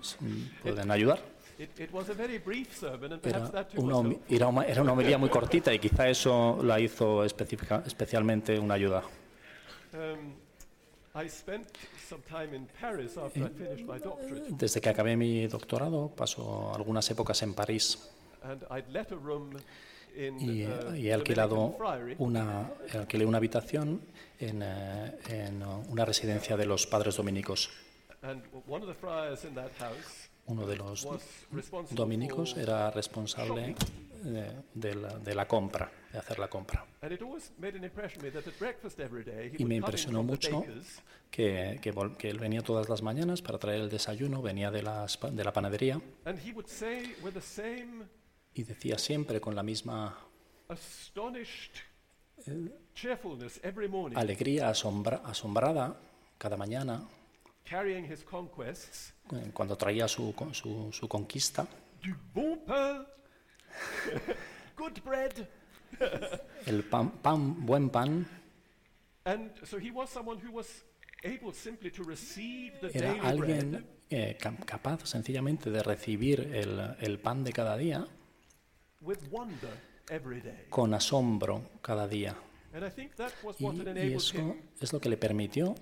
[0.61, 1.19] pueden ayudar.
[1.57, 4.93] It, it was a very brief sermon, and Era perhaps that too una, era una-
[4.93, 9.03] homilía muy cortita y quizá eso la hizo específica- especialmente una ayuda.
[9.93, 10.33] Um,
[13.99, 18.09] doctorate, Desde que acabé mi doctorado, paso algunas épocas en París.
[20.17, 21.75] Y, uh, y he alquilado
[22.17, 24.01] una, alquilé una habitación
[24.41, 27.69] en, eh, en, uh, una residencia de los padres dominicos.
[28.23, 31.07] and one of the friars in that house Uno de los
[31.91, 33.75] dominicos era responsable
[34.25, 36.85] eh, de, la, de la compra, de hacer la compra.
[39.57, 40.65] Y me impresionó mucho
[41.29, 45.19] que, que, que él venía todas las mañanas para traer el desayuno, venía de, las
[45.31, 48.03] de la panadería and he would say with the same
[48.53, 50.17] y decía siempre con la misma
[54.17, 55.95] alegría asombra- asombrada
[56.37, 57.03] cada mañana.
[59.53, 61.67] Cuando traía su, su, su conquista,
[66.65, 68.25] el pan, pan, buen pan,
[69.23, 70.83] And so he was someone who was
[71.23, 77.19] able simply to receive the era alguien eh, ca- capaz sencillamente de recibir el, el
[77.19, 78.07] pan de cada día
[80.69, 82.35] con asombro cada día.
[83.59, 85.75] Y, y eso es lo que le permitió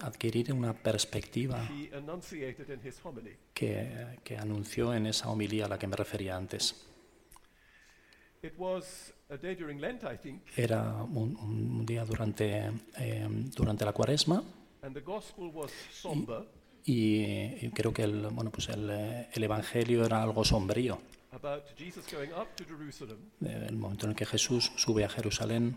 [0.00, 1.68] adquirir una perspectiva
[3.54, 6.88] que, que anunció en esa homilía a la que me refería antes.
[8.42, 13.84] It was a day during Lent, I think, Era un, un día durante, eh, durante
[13.84, 14.42] la cuaresma
[14.82, 16.48] and the gospel was somber
[16.84, 20.98] y, y creo que el, bueno, pues el, eh, el Evangelio era algo sombrío.
[21.32, 23.18] About Jesus going up to Jerusalem.
[23.44, 25.76] Eh, El momento en el que Jesús sube a Jerusalén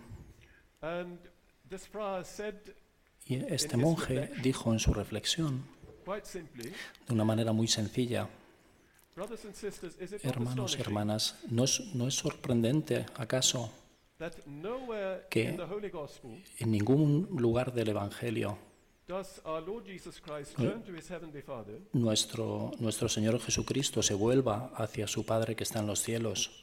[0.82, 1.18] And
[1.70, 2.56] this friar said,
[3.26, 5.64] y este monje dijo en su reflexión,
[6.06, 8.30] de una manera muy sencilla,
[9.16, 13.72] brothers and sisters, is it not hermanos y hermanas, ¿no es, no es sorprendente acaso
[15.30, 15.58] que-
[16.60, 18.58] en ningún lugar del Evangelio
[21.94, 26.62] nuestro, nuestro Señor Jesucristo se vuelva hacia su Padre que está en los cielos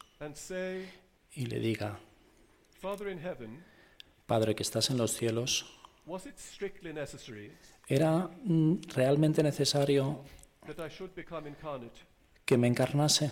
[1.34, 1.98] y le diga,
[4.26, 5.66] Padre que estás en los cielos,
[7.88, 10.24] ¿era mm, realmente necesario
[12.44, 13.30] que me encarnase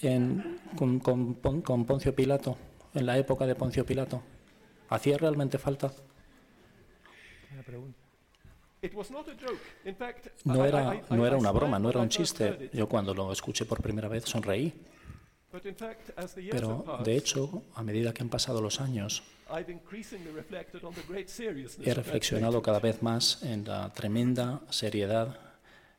[0.00, 2.56] en- con, con con Poncio Pilato,
[2.94, 4.22] en la época de Poncio Pilato?
[4.88, 5.92] ¿Hacía realmente falta?
[7.52, 7.98] Una pregunta.
[8.82, 9.60] It was not a joke.
[9.84, 12.70] In fact, No era, no era una broma, no era un chiste.
[12.72, 14.72] Yo cuando lo escuché por primera vez sonreí,
[16.50, 19.22] pero de hecho, a medida que han pasado los años,
[21.84, 25.38] he reflexionado cada vez más en la tremenda seriedad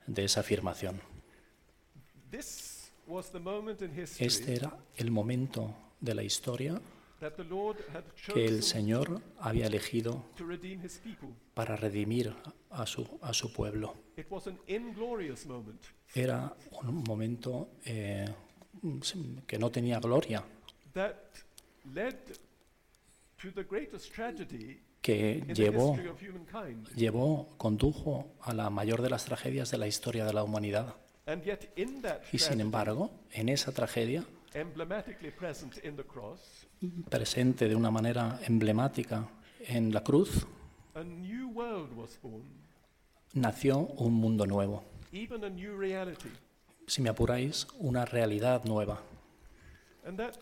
[0.05, 1.01] de esa afirmación.
[4.19, 6.79] Este era el momento de la historia
[8.33, 10.25] que el Señor había elegido
[11.53, 12.33] para redimir
[12.69, 13.95] a su, a su pueblo.
[16.13, 18.25] Era un momento eh,
[19.45, 20.43] que no tenía gloria,
[25.01, 25.97] que llevó,
[26.95, 30.95] llevó, condujo a la mayor de las tragedias de la historia de la humanidad.
[32.31, 34.25] Y sin embargo, en esa tragedia,
[37.09, 39.27] presente de una manera emblemática
[39.59, 40.45] en la cruz,
[43.33, 44.83] nació un mundo nuevo.
[46.87, 49.01] Si me apuráis, una realidad nueva.
[50.05, 50.35] And that,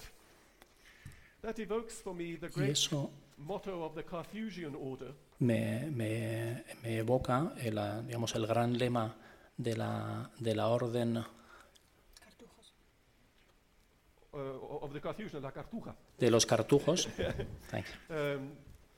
[1.41, 6.63] that evokes for me the Y great eso motto of the Carthusian order me, me-
[6.83, 9.15] me evoca el, digamos, el gran lema
[9.57, 11.25] de la, de la orden uh, of
[12.37, 12.75] the Carthusian,
[14.21, 14.24] la Cartuja.
[16.17, 17.07] De los cartujos.
[17.71, 18.15] Thank you.
[18.15, 18.49] Um,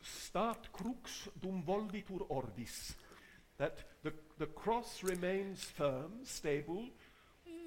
[0.02, 2.96] start crux dum volvitur orbis.
[3.58, 3.74] That
[4.04, 6.92] the, the cross remains firm, stable,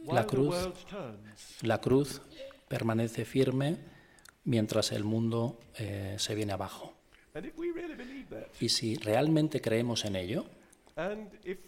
[0.04, 1.58] while La the cruz- world turns.
[1.62, 2.20] La cruz
[2.68, 3.76] permanece firme
[4.44, 6.94] mientras el mundo eh, se viene abajo.
[7.34, 10.46] And if we really believe that, Y si realmente creemos en ello,
[10.96, 11.58] and if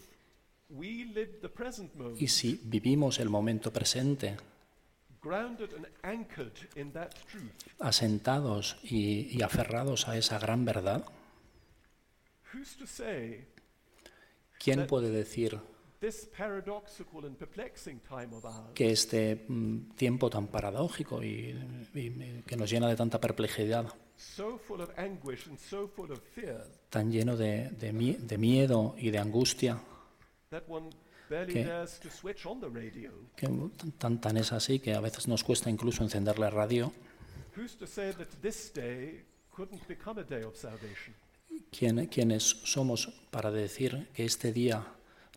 [0.69, 4.35] we live the present moment, y si vivimos el momento presente
[7.79, 11.03] asentados y, y aferrados a esa gran verdad,
[14.59, 15.59] ¿quién puede decir
[18.75, 21.55] que este mm, tiempo tan paradójico y,
[21.93, 23.87] y que nos llena de tanta perplejidad,
[26.89, 29.79] tan lleno de, de mi- de miedo y de angustia,
[31.29, 31.63] radio?
[33.35, 33.47] que
[33.97, 36.91] tan, tan es así que a veces nos cuesta incluso encender la radio?
[37.55, 39.23] Who's to say that this day
[39.55, 41.13] couldn't become a day of salvation?
[41.71, 44.85] ¿Quién- ¿Quiénes somos para decir que este día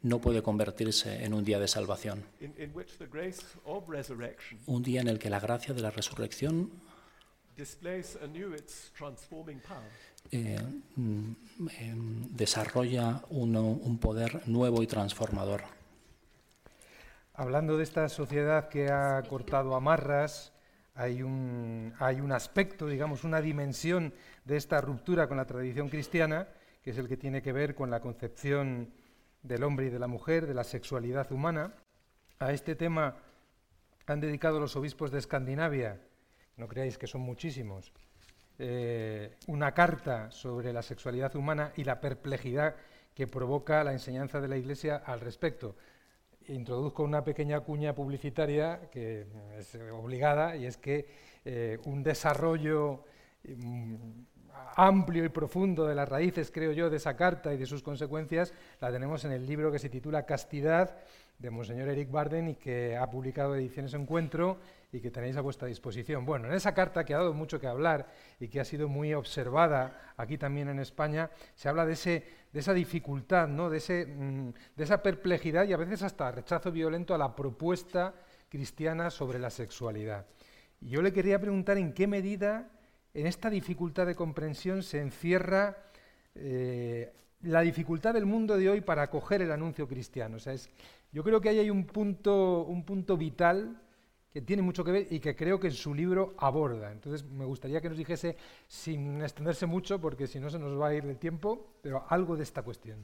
[0.02, 2.22] no puede convertirse en un día de salvación.
[4.66, 6.70] Un día en el que la gracia de la resurrección
[10.30, 10.58] eh,
[10.96, 11.32] mm,
[11.78, 15.62] em, desarrolla un poder nuevo y transformador.
[17.34, 20.52] Hablando de esta sociedad que ha cortado amarras,
[20.94, 24.14] hay un, hay un aspecto, digamos, una dimensión
[24.46, 26.48] de esta ruptura con la tradición cristiana,
[26.82, 28.90] que es el que tiene que ver con la concepción
[29.42, 31.74] del hombre y de la mujer, de la sexualidad humana.
[32.38, 33.16] A este tema
[34.06, 36.00] han dedicado los obispos de Escandinavia,
[36.56, 37.92] no creáis que son muchísimos,
[38.58, 42.74] eh, una carta sobre la sexualidad humana y la perplejidad
[43.14, 45.76] que provoca la enseñanza de la Iglesia al respecto.
[46.48, 49.26] Introduzco una pequeña cuña publicitaria que
[49.58, 51.06] es obligada y es que
[51.44, 53.04] eh, un desarrollo
[53.44, 53.94] mm,
[54.76, 58.52] amplio y profundo de las raíces, creo yo, de esa carta y de sus consecuencias
[58.80, 60.96] la tenemos en el libro que se titula Castidad
[61.38, 64.58] de Monseñor Eric Barden y que ha publicado Ediciones Encuentro
[64.96, 66.24] y que tenéis a vuestra disposición.
[66.24, 68.08] Bueno, en esa carta que ha dado mucho que hablar
[68.40, 72.60] y que ha sido muy observada aquí también en España, se habla de, ese, de
[72.60, 73.68] esa dificultad, ¿no?
[73.68, 78.14] de, ese, mm, de esa perplejidad y a veces hasta rechazo violento a la propuesta
[78.48, 80.26] cristiana sobre la sexualidad.
[80.80, 82.70] Y yo le quería preguntar en qué medida
[83.12, 85.76] en esta dificultad de comprensión se encierra
[86.34, 90.36] eh, la dificultad del mundo de hoy para acoger el anuncio cristiano.
[90.36, 90.70] O sea, es,
[91.12, 93.82] yo creo que ahí hay un punto, un punto vital
[94.36, 96.92] que tiene mucho que ver y que creo que en su libro aborda.
[96.92, 98.36] Entonces, me gustaría que nos dijese,
[98.68, 102.36] sin extenderse mucho, porque si no se nos va a ir el tiempo, pero algo
[102.36, 102.98] de esta cuestión.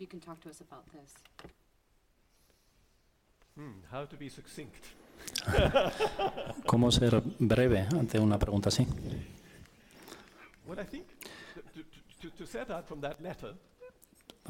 [0.00, 1.14] You can talk to us about this.
[3.54, 4.84] Hmm, how to be succinct.
[6.66, 8.84] ¿Cómo ser breve ante una pregunta así?
[10.66, 11.06] Well, I think
[11.72, 11.86] th-
[12.20, 13.54] to, to, to set out from that letter,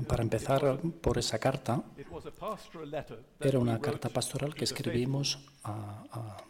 [0.09, 1.85] Para empezar por esa carta,
[3.41, 6.45] era una carta pastoral to que escribimos a, a-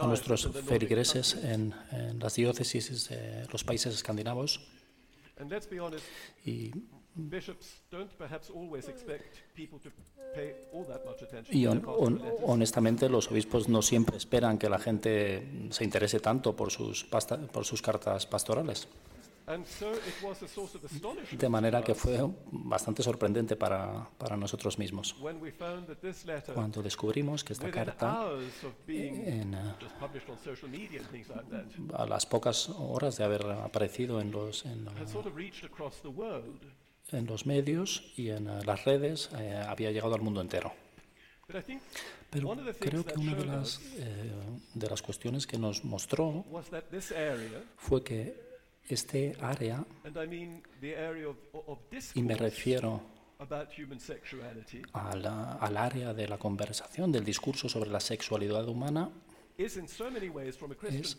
[0.00, 4.60] a nuestros feligreses en, en las diócesis de los países escandinavos
[6.44, 6.70] y,
[11.50, 12.40] y hon- letters.
[12.44, 17.38] honestamente los obispos no siempre esperan que la gente se interese tanto por sus, pasta-
[17.38, 18.86] por sus cartas pastorales.
[19.46, 22.18] And so it was a source of astonishment De manera que fue
[22.50, 25.14] bastante sorprendente para, para nosotros mismos
[26.54, 28.30] cuando descubrimos que esta carta,
[28.86, 29.74] being en, eh,
[31.92, 34.88] a las pocas horas de haber aparecido en los, en,
[37.12, 40.72] en los medios y en eh, las redes, eh, había llegado al mundo entero.
[42.30, 44.32] Pero creo que una de las, eh,
[44.72, 46.44] de las cuestiones que nos mostró
[47.76, 48.53] fue que
[48.88, 49.84] este área,
[52.16, 53.00] y me refiero
[54.92, 59.10] a la- al área de la conversación, del discurso sobre la sexualidad humana,
[61.00, 61.14] Es-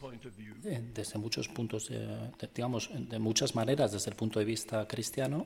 [0.66, 2.00] eh, desde muchos puntos, de,
[2.38, 5.46] de- digamos, de muchas maneras, desde el punto de vista cristiano,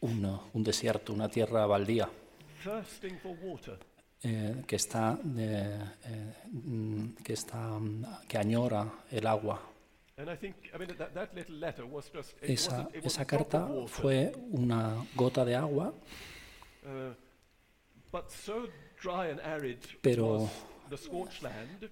[0.00, 2.08] un, un desierto, una tierra baldía,
[4.22, 5.74] eh, que está, de-
[6.04, 9.60] eh, mm, que está, mm, que añora el agua.
[10.18, 13.68] And I think, I mean, that, that little letter was just, it Esa, esa carta
[13.86, 15.92] fue una gota de agua,
[16.86, 17.12] uh,
[18.10, 18.66] but so
[19.02, 20.48] dry and arid Pero-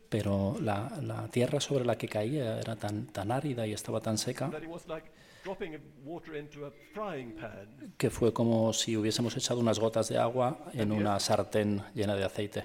[0.09, 4.17] pero la, la tierra sobre la que caía era tan, tan árida y estaba tan
[4.17, 5.11] seca that it was like
[5.43, 7.93] dropping water into a frying pan.
[7.99, 12.25] que fue como si hubiésemos echado unas gotas de agua en una sartén llena de
[12.25, 12.65] aceite.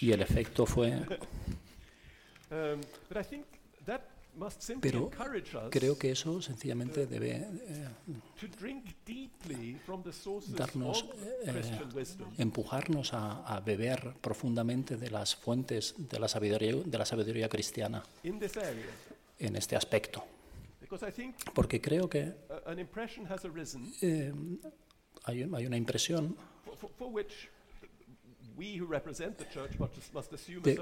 [0.00, 1.00] Y el efecto fue,
[4.80, 5.10] Pero
[5.70, 7.88] creo que eso sencillamente debe eh,
[10.56, 11.04] darnos,
[11.44, 11.62] eh,
[12.38, 18.02] empujarnos a, a beber profundamente de las fuentes de la sabiduría, de la sabiduría cristiana
[18.22, 20.24] en este aspecto.
[20.80, 22.32] Because I think Porque creo que
[24.02, 24.32] eh,
[25.24, 26.36] hay, hay una impresión
[30.62, 30.74] De-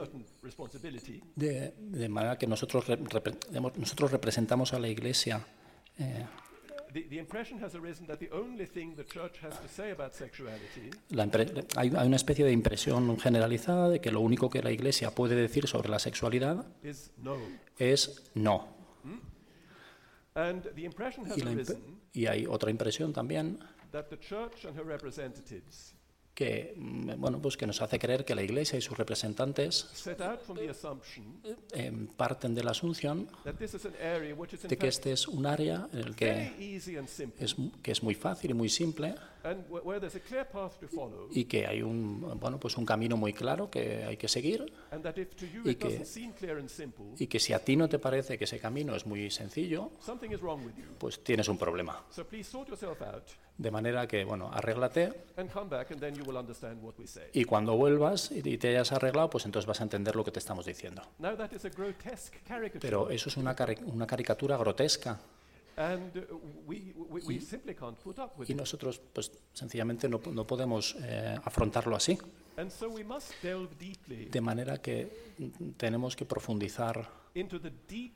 [1.37, 3.39] de, de manera que nosotros, repre-
[3.77, 5.45] nosotros representamos a la Iglesia.
[5.99, 6.27] eh,
[11.11, 11.23] la
[11.77, 15.37] hay, hay una especie de impresión generalizada de que lo único que la Iglesia puede
[15.37, 17.37] decir sobre la sexualidad is no.
[17.79, 18.67] es no.
[20.35, 23.59] And the impression has Y, la arisen y hay otra impresión también
[23.93, 25.95] that the church and her representatives
[26.41, 29.87] que, mm, bueno, pues que nos hace creer que la Iglesia y sus representantes
[31.75, 34.89] eh, parten de la asunción that this is an area which is in de que
[34.89, 36.55] este es un área en el que
[37.39, 39.15] es, que es muy fácil y muy simple
[39.45, 42.77] and wh- where there's a clear path to follow, y que hay un, bueno, pues
[42.77, 45.79] un camino muy claro que hay que seguir and that if to you y it
[45.79, 48.45] que- doesn't seem clear and simple, y que si a ti no te parece que
[48.45, 49.91] ese camino es muy sencillo,
[50.99, 52.03] pues tienes un problema.
[52.11, 53.25] So please sort yourself out
[53.59, 57.07] De manera que, bueno, arréglate and come back, and then you will understand what we
[57.07, 57.25] say.
[57.35, 60.39] y cuando vuelvas y te hayas arreglado, pues entonces vas a entender lo que te
[60.39, 61.03] estamos diciendo.
[61.19, 65.21] Now that is a grotesque caricature, Pero eso es una, cari- una caricatura grotesca
[68.49, 72.19] y nosotros, pues sencillamente no, no podemos eh, afrontarlo así.
[72.57, 75.35] And so we must delve deeply De manera que
[75.77, 78.15] tenemos que profundizar into the deep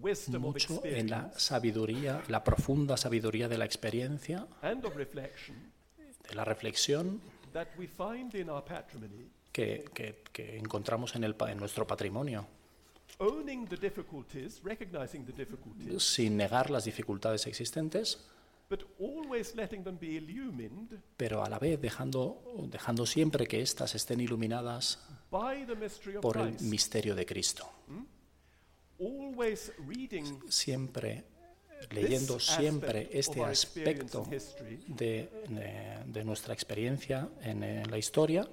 [0.00, 4.94] wisdom of mucho en la experience sabiduría, la profunda sabiduría de la experiencia, and of
[4.96, 5.56] reflection
[6.28, 7.20] de la reflexión
[7.52, 12.46] that we find in our patrimony, que, que- que encontramos en, el, en nuestro patrimonio,
[16.00, 18.18] sin negar las dificultades existentes,
[18.68, 23.94] but always letting them be illumined pero a la vez dejando, dejando siempre que éstas
[23.94, 24.98] estén iluminadas
[26.20, 27.68] por el misterio de Cristo.
[29.00, 31.24] Always reading Siempre,
[31.90, 34.24] leyendo siempre este aspecto
[34.86, 38.48] de, de- de nuestra experiencia en, eh, la historia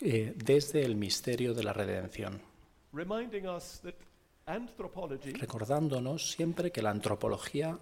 [0.00, 2.40] eh, desde el misterio de la redención,
[5.38, 7.78] recordándonos siempre que la antropología,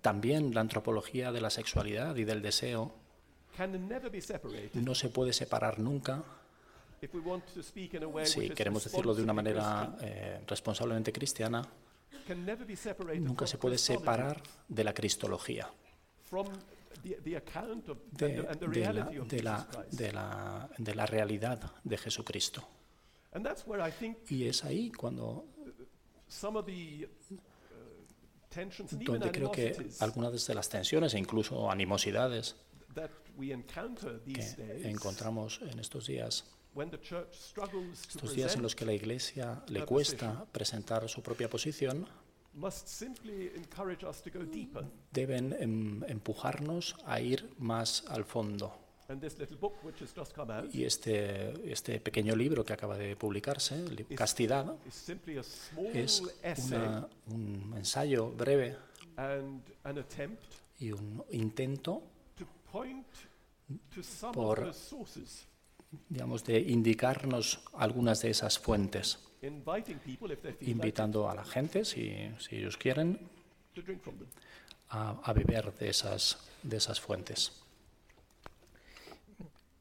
[0.00, 2.94] también la antropología de la sexualidad y del deseo,
[4.74, 6.22] no se puede separar nunca.
[8.24, 11.62] Si queremos decirlo de una manera eh, responsablemente cristiana,
[13.18, 15.68] nunca se puede separar de la cristología,
[16.92, 21.06] from the, the account of de, la, reality of de la- de la- de la
[21.06, 22.62] realidad de Jesucristo.
[23.32, 25.46] And that's where I think Y es ahí cuando
[26.28, 27.36] some of the uh,
[28.48, 32.56] tensions and even donde creo que animosities algunas de las tensiones e incluso animosidades
[32.94, 38.18] that we encounter que these days encontramos en estos días, when the church struggles to
[38.18, 42.06] estos días en los present que la Iglesia le cuesta presentar su propia posición,
[42.54, 44.84] must simply encourage us to go deeper.
[45.12, 48.72] deben em, empujarnos a ir más al fondo.
[49.08, 52.72] And this little book which has just come out Y este, este pequeño libro que
[52.72, 53.84] acaba de publicarse,
[54.14, 54.76] Castidad,
[55.92, 56.22] es
[56.70, 58.76] una- un ensayo breve
[59.16, 60.42] and an attempt
[60.78, 62.02] y un intento,
[62.36, 63.06] to point
[63.94, 64.72] to some Por-
[66.08, 69.18] digamos, de indicarnos algunas de esas fuentes,
[70.70, 73.18] invitando a la gente, si, si ellos quieren,
[74.90, 77.52] a, a beber de esas, de esas fuentes.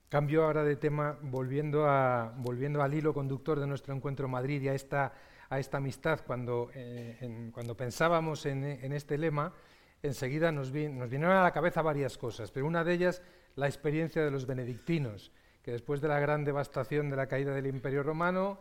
[0.08, 4.62] Cambio ahora de tema, volviendo, a, volviendo al hilo conductor de nuestro encuentro en Madrid
[4.62, 5.14] y a esta,
[5.50, 6.22] a esta amistad.
[6.26, 9.54] Cuando, eh, en- cuando pensábamos en, en este lema,
[10.02, 13.22] enseguida nos, vi- nos vinieron a la cabeza varias cosas, pero una de ellas
[13.56, 15.32] la experiencia de los benedictinos,
[15.62, 18.58] que después de la gran devastación de la caída del Imperio Romano,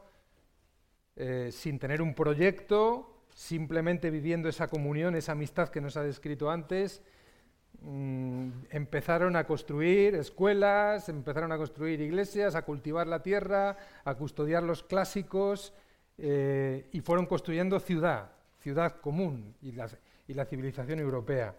[1.21, 6.49] eh, sin tener un proyecto, simplemente viviendo esa comunión, esa amistad que nos ha descrito
[6.49, 7.03] antes,
[7.81, 14.62] mm, empezaron a construir escuelas, empezaron a construir iglesias, a cultivar la tierra, a custodiar
[14.62, 15.75] los clásicos
[16.19, 21.53] eh, y fueron construyendo ciudad, ciudad común y la, civilización europea.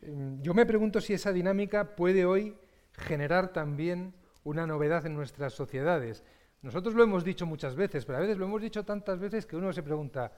[0.00, 2.56] Mm, Yo me pregunto si esa dinámica puede hoy
[2.94, 6.24] generar también una novedad en nuestras sociedades.
[6.64, 9.54] Nosotros lo hemos dicho muchas veces, pero a veces lo hemos dicho tantas veces que
[9.54, 10.32] uno se pregunta,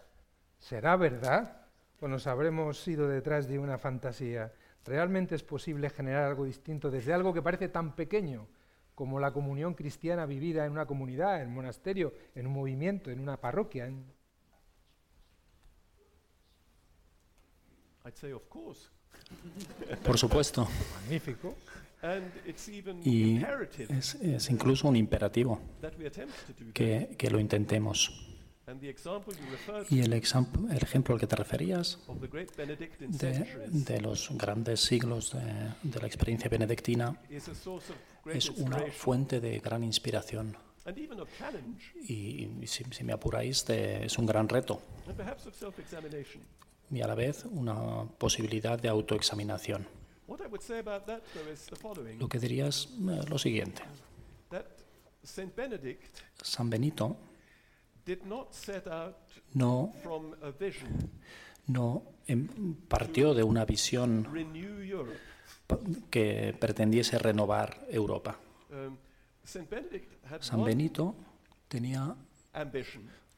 [0.58, 1.68] ¿será verdad
[2.00, 4.52] o nos habremos ido detrás de una fantasía?
[4.84, 8.48] ¿Realmente es posible generar algo distinto desde algo que parece tan pequeño
[8.96, 13.20] como la comunión cristiana vivida en una comunidad, en un monasterio, en un movimiento, en
[13.20, 13.86] una parroquia?
[13.86, 14.04] en-
[18.04, 18.88] I'd say, of course.
[20.04, 20.66] Por supuesto,
[21.02, 21.54] Magnífico.
[23.04, 23.38] Y
[23.90, 25.60] es, es incluso un imperativo
[26.74, 28.22] que, que lo intentemos.
[29.90, 31.98] Y el, ejemplo al que te referías
[33.86, 37.16] de, los grandes siglos de, de la experiencia benedictina
[38.38, 40.56] es una fuente de gran inspiración.
[42.08, 44.80] Y, y si, si me apuráis, de- es un gran reto.
[46.90, 49.86] Y a la vez una posibilidad de autoexaminación.
[50.26, 53.20] What I would say about that, though, is the following: Lo que diría es eh,
[53.28, 53.82] lo siguiente.
[56.42, 57.16] San Benito
[61.66, 64.28] no, em, partió de una visión
[66.10, 68.38] que pretendiese renovar Europa.
[68.70, 68.96] Um,
[70.40, 71.14] San Benito
[71.68, 72.16] tenía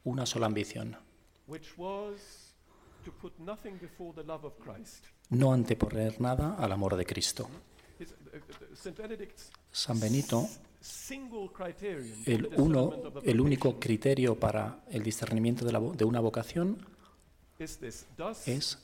[0.03, 0.97] una sola ambición,
[5.29, 7.49] no anteponer nada al amor de Cristo.
[9.71, 10.47] San Benito,
[12.25, 16.77] el, uno, el único criterio para el discernimiento de, una vocación
[18.47, 18.77] es,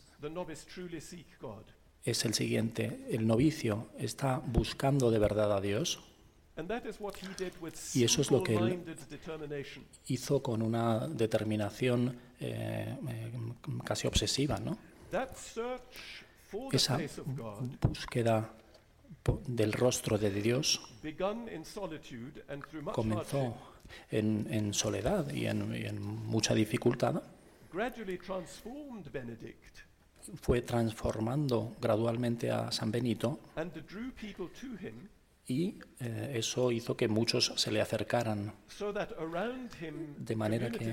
[2.26, 3.06] el siguiente.
[3.10, 6.00] El novicio está buscando de verdad a Dios,
[7.96, 8.84] Y eso es lo que él-
[10.08, 13.32] hizo con una determinación eh, eh,
[13.84, 14.78] casi obsesiva, ¿no?
[16.74, 16.98] Esa
[17.82, 18.50] búsqueda
[19.48, 20.80] del rostro de Dios
[22.94, 23.56] comenzó
[24.12, 27.22] en, en soledad y en, y en mucha dificultad,
[30.42, 33.40] fue transformando gradualmente a San Benito
[35.48, 38.52] y eh, eso hizo que muchos se le acercaran
[40.18, 40.86] De manera que-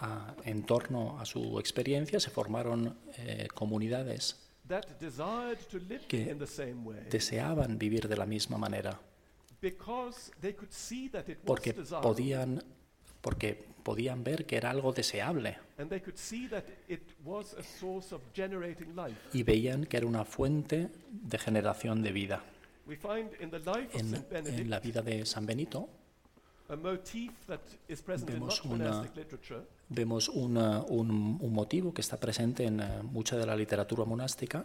[0.00, 4.36] a- en torno a su experiencia, se formaron eh, comunidades
[4.80, 7.00] that desired to live que in the same way.
[7.10, 8.98] deseaban vivir de la misma manera,
[9.60, 12.62] because they could see that it was porque podían,
[13.20, 15.56] porque podían ver que era algo deseable.
[15.78, 19.16] And they could see that it was a source of generating life.
[19.32, 22.42] y veían que era una fuente de generación de vida.
[22.86, 24.00] We find in the life of
[24.32, 25.88] En, en la vida de San Benito
[26.68, 29.04] a motif that is present in Vemos una-
[29.94, 34.64] vemos una- un, un motivo que está presente en eh, mucha de la literatura monástica,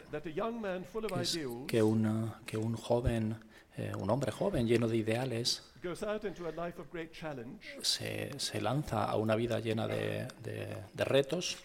[1.07, 1.33] que es
[1.67, 3.35] que, una- que un joven,
[3.77, 7.59] eh, un hombre joven lleno de ideales, goes out into a life of great challenge,
[7.83, 11.55] se, se lanza a una vida llena de, de- de retos,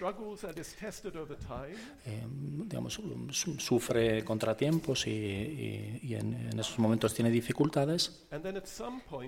[2.04, 2.22] eh,
[2.66, 3.00] digamos,
[3.30, 8.26] su- sufre contratiempos y, y- y en, en esos momentos tiene dificultades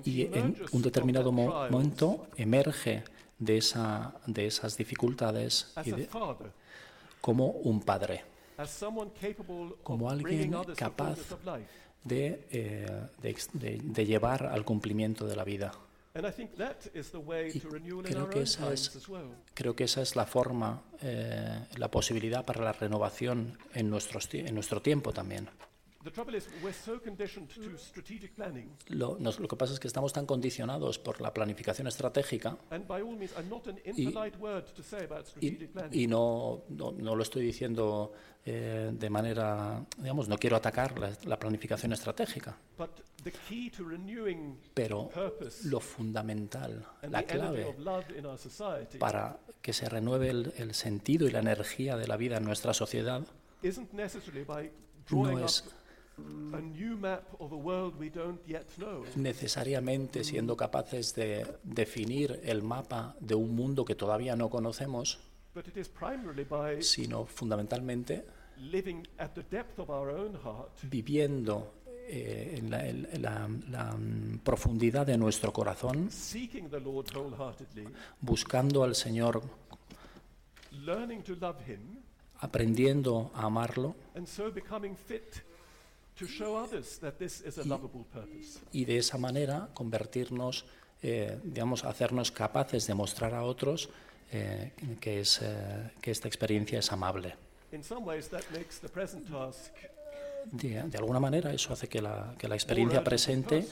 [0.05, 3.05] y en un determinado momento emerge
[3.45, 6.07] de, esa, de esas dificultades y de-
[7.21, 8.23] como un padre,
[9.83, 11.15] Como alguien capaz
[12.05, 12.87] de, eh,
[13.23, 13.37] de
[13.83, 15.73] de- llevar al cumplimiento de la vida.
[17.53, 17.61] Y
[18.13, 18.91] creo que esa es-.
[19.55, 24.55] Creo que esa es la forma, eh, la posibilidad para la renovación en, nuestros en
[24.55, 25.49] nuestro tiempo también.
[28.89, 32.57] Lo, nos- lo que pasa es que estamos tan condicionados por la planificación estratégica
[35.41, 38.13] y, no, no, no lo estoy diciendo
[38.47, 42.57] eh, de manera, digamos, no quiero atacar la, la planificación estratégica,
[44.75, 45.09] pero
[45.65, 47.65] lo fundamental, la clave
[48.99, 52.75] para que se renueve el, el sentido y la energía de la vida en nuestra
[52.75, 53.23] sociedad
[55.33, 55.65] no es
[59.17, 65.19] necesariamente siendo capaces de definir el mapa de un mundo que todavía no conocemos,
[66.83, 68.25] sino fundamentalmente
[70.89, 71.75] viviendo
[72.07, 76.11] eh, en la, en la- la, mm, profundidad de nuestro corazón,
[78.21, 79.43] buscando al Señor,
[82.41, 83.95] aprendiendo a amarlo
[86.21, 88.59] and so becoming fit to show others that this is a lovable purpose.
[88.73, 90.65] y de esa manera convertirnos,
[91.03, 93.89] eh, digamos, hacernos capaces de mostrar a otros
[94.33, 97.35] eh, que, es, eh, que esta experiencia es amable.
[97.73, 99.73] In some ways, that makes the present task
[100.53, 103.65] De, de alguna manera eso hace que la, que la experiencia presente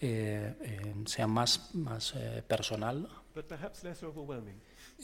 [0.00, 4.54] eh, eh, sea más, más eh, personal, but perhaps less overwhelming.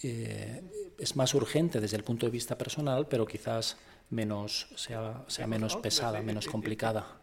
[0.04, 0.62] eh,
[1.00, 3.76] es más urgente desde el punto de vista personal, pero quizás
[4.12, 7.20] menos, sea, sea menos pesada, menos complicada.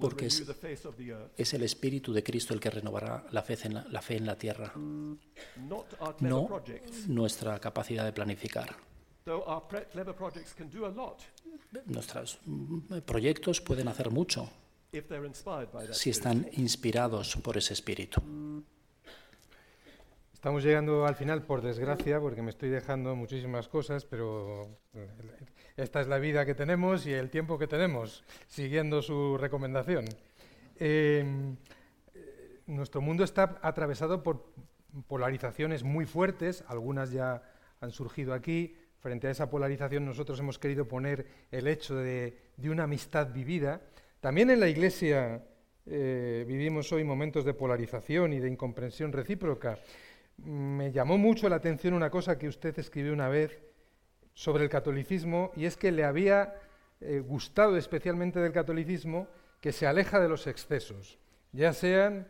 [0.00, 0.40] Porque es-
[1.36, 4.26] Es el Espíritu de Cristo el que renovará la fe en la, la fe en
[4.26, 4.72] la tierra,
[6.28, 6.42] no
[7.08, 8.76] nuestra capacidad de planificar.
[11.86, 14.48] Nuestros mm, proyectos pueden hacer mucho
[15.94, 18.20] si están inspirados por ese Espíritu.
[20.46, 25.08] Estamos llegando al final, por desgracia, porque me estoy dejando muchísimas cosas, pero eh,
[25.76, 30.04] esta es la vida que tenemos y el tiempo que tenemos, siguiendo su recomendación.
[30.78, 31.24] Eh,
[32.14, 34.52] eh, nuestro mundo está atravesado por
[35.08, 37.42] polarizaciones muy fuertes, algunas ya
[37.80, 38.76] han surgido aquí.
[39.00, 43.80] Frente a esa polarización nosotros hemos querido poner el hecho de, de una amistad vivida.
[44.20, 45.42] También en la Iglesia
[45.88, 49.78] eh, vivimos hoy momentos de polarización y de incomprensión recíproca.
[50.38, 53.58] Me llamó mucho la atención una cosa que usted escribió una vez
[54.34, 56.54] sobre el catolicismo y es que le había
[57.00, 59.28] eh, gustado especialmente del catolicismo
[59.60, 61.18] que se aleja de los excesos,
[61.52, 62.28] ya sean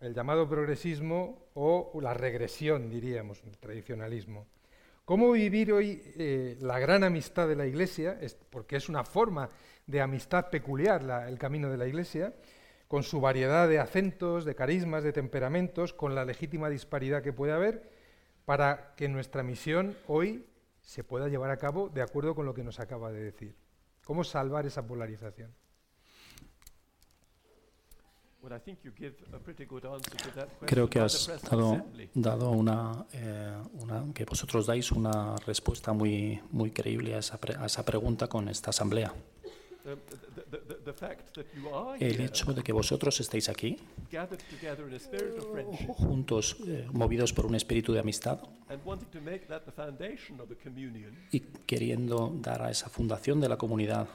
[0.00, 4.46] el llamado progresismo o la regresión, diríamos, el tradicionalismo.
[5.04, 8.18] ¿Cómo vivir hoy eh, la gran amistad de la Iglesia?
[8.50, 9.50] porque es una forma
[9.86, 12.32] de amistad peculiar el camino de la Iglesia,
[12.92, 17.54] con su variedad de acentos, de carismas, de temperamentos, con la legítima disparidad que puede
[17.54, 17.90] haber,
[18.44, 20.44] para que nuestra misión hoy
[20.82, 23.56] se pueda llevar a cabo de acuerdo con lo que nos acaba de decir.
[24.04, 25.54] ¿Cómo salvar esa polarización?
[30.66, 31.30] Creo que has
[32.12, 37.64] dado, una, eh, una, que vosotros dais una respuesta muy, muy creíble a esa, a
[37.64, 39.14] esa pregunta con esta asamblea.
[41.98, 43.76] El hecho de que vosotros estéis aquí,
[45.96, 48.40] juntos, eh, movidos por un espíritu de amistad,
[51.32, 54.08] y queriendo dar a esa fundación de la comunidad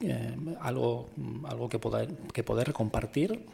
[0.00, 1.10] eh, algo,
[1.44, 3.44] algo que, poder, que poder compartir.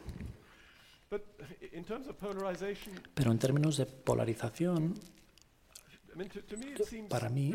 [3.14, 4.94] Pero en términos de polarización,
[7.08, 7.54] para mí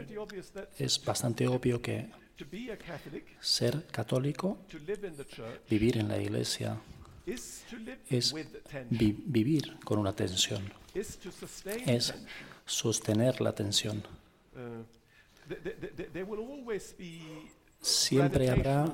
[0.78, 2.10] es bastante obvio que
[3.40, 4.58] ser católico,
[5.70, 6.80] vivir en la iglesia,
[7.26, 8.34] es
[8.90, 12.14] vivir con una tensión, es
[12.66, 14.04] sostener la tensión.
[14.56, 14.84] Uh,
[17.82, 18.86] Siempre habrá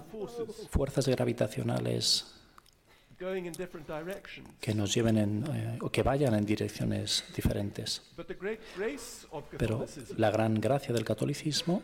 [0.70, 2.36] fuerzas gravitacionales
[4.60, 8.02] que nos lleven en, eh, o que vayan en direcciones diferentes.
[9.58, 9.86] Pero
[10.18, 11.82] la gran gracia del catolicismo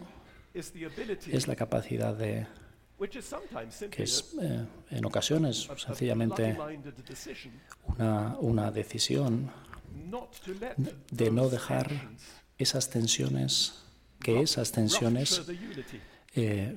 [0.53, 2.47] es la capacidad de
[3.89, 6.55] que es eh, en ocasiones sencillamente
[7.97, 9.49] una, una decisión
[11.09, 11.89] de no dejar
[12.57, 13.83] esas tensiones,
[14.19, 15.41] que esas tensiones
[16.35, 16.73] eh,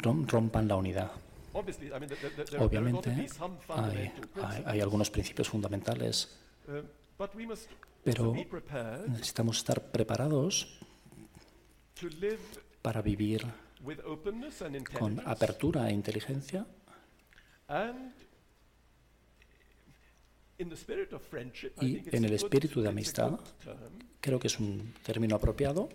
[0.00, 1.12] rompan la unidad.
[1.52, 3.10] Obviamente
[3.68, 4.12] hay,
[4.66, 6.36] hay, algunos principios fundamentales,
[8.02, 8.34] pero
[9.08, 10.80] necesitamos estar preparados
[12.82, 13.46] para vivir
[14.98, 16.66] con apertura e inteligencia.
[21.80, 23.40] Y en el espíritu de amistad,
[24.20, 25.88] creo que es un término apropiado,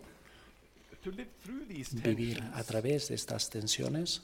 [2.04, 4.24] vivir a través de estas tensiones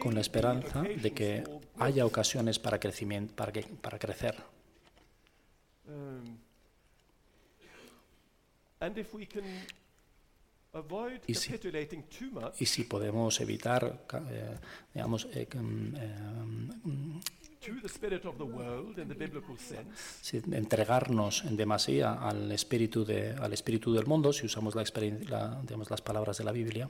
[0.00, 1.44] con la esperanza de que
[1.78, 4.36] haya ocasiones para, crecimiento, para, que, para crecer.
[11.26, 11.52] Y si,
[12.58, 14.56] y si podemos evitar, eh,
[14.94, 16.14] digamos, eh, eh,
[20.52, 24.84] entregarnos en demasía al espíritu, de, al espíritu del mundo, si usamos la,
[25.28, 26.88] la, digamos, las palabras de la Biblia,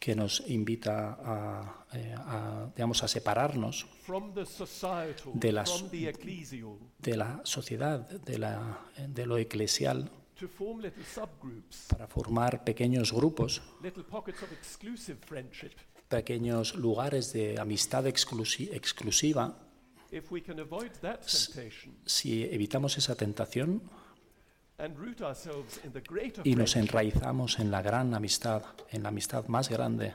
[0.00, 3.86] que nos invita a, eh, a, digamos, a separarnos
[5.34, 5.64] de la,
[6.98, 10.10] de la sociedad, de, la, de lo eclesial,
[11.88, 13.60] para formar pequeños grupos
[16.08, 19.56] pequeños lugares de amistad exclusiva,
[22.04, 23.82] si evitamos esa tentación
[26.44, 30.14] y nos enraizamos en la gran amistad, en la amistad más grande,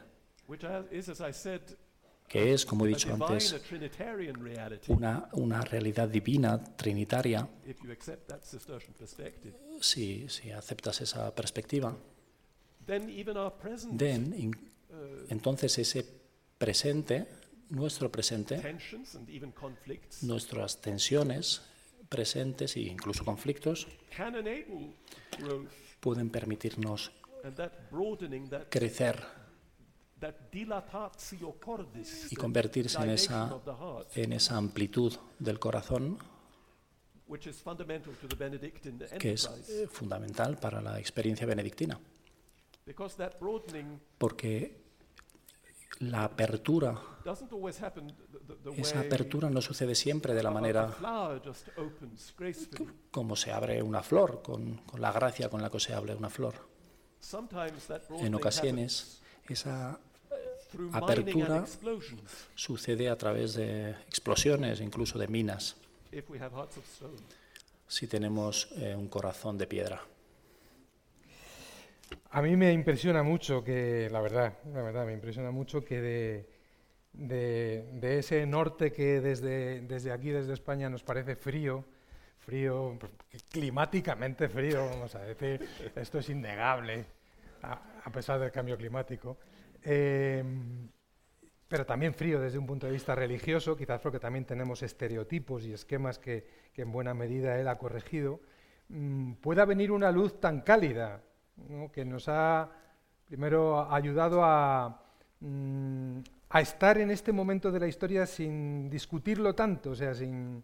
[2.27, 3.55] que es, como he dicho antes,
[4.87, 7.47] una, una realidad divina, trinitaria,
[9.79, 11.95] si, si aceptas esa perspectiva,
[12.87, 14.51] then,
[15.29, 16.05] entonces ese
[16.57, 17.27] presente,
[17.69, 18.61] nuestro presente,
[20.21, 21.61] nuestras tensiones
[22.15, 23.87] presentes e incluso conflictos
[25.99, 27.11] pueden permitirnos
[28.69, 29.19] crecer
[32.31, 33.61] y convertirse en esa,
[34.15, 36.17] en esa amplitud del corazón
[39.19, 41.99] que es eh, fundamental para la experiencia benedictina.
[44.17, 44.84] Porque
[45.99, 46.99] la apertura,
[48.77, 50.93] esa apertura no sucede siempre de la manera
[53.11, 56.55] como se abre una flor, con, la gracia con la que se abre una flor.
[58.19, 59.99] En ocasiones, esa
[60.91, 61.65] apertura
[62.55, 65.77] sucede a través de explosiones, incluso de minas,
[67.87, 70.01] si tenemos eh, un corazón de piedra.
[72.35, 76.45] A mí me impresiona mucho que, la verdad, la verdad, me impresiona mucho que
[77.13, 81.85] de, ese norte que desde, desde aquí, desde España, nos parece frío,
[82.39, 85.65] frío, pues, climáticamente frío, vamos a decir,
[85.95, 87.05] esto es innegable,
[87.61, 89.37] a, pesar del cambio climático.
[89.81, 90.89] Em,
[91.69, 95.71] pero también frío desde un punto de vista religioso, quizás porque también tenemos estereotipos y
[95.71, 98.41] esquemas que, en buena medida él ha corregido,
[98.89, 101.23] mm, pueda venir una luz tan cálida,
[101.91, 102.69] que nos ha
[103.25, 105.01] primero ayudado a,
[105.39, 110.63] mm, a estar en este momento de la historia sin discutirlo tanto, o sea, sin,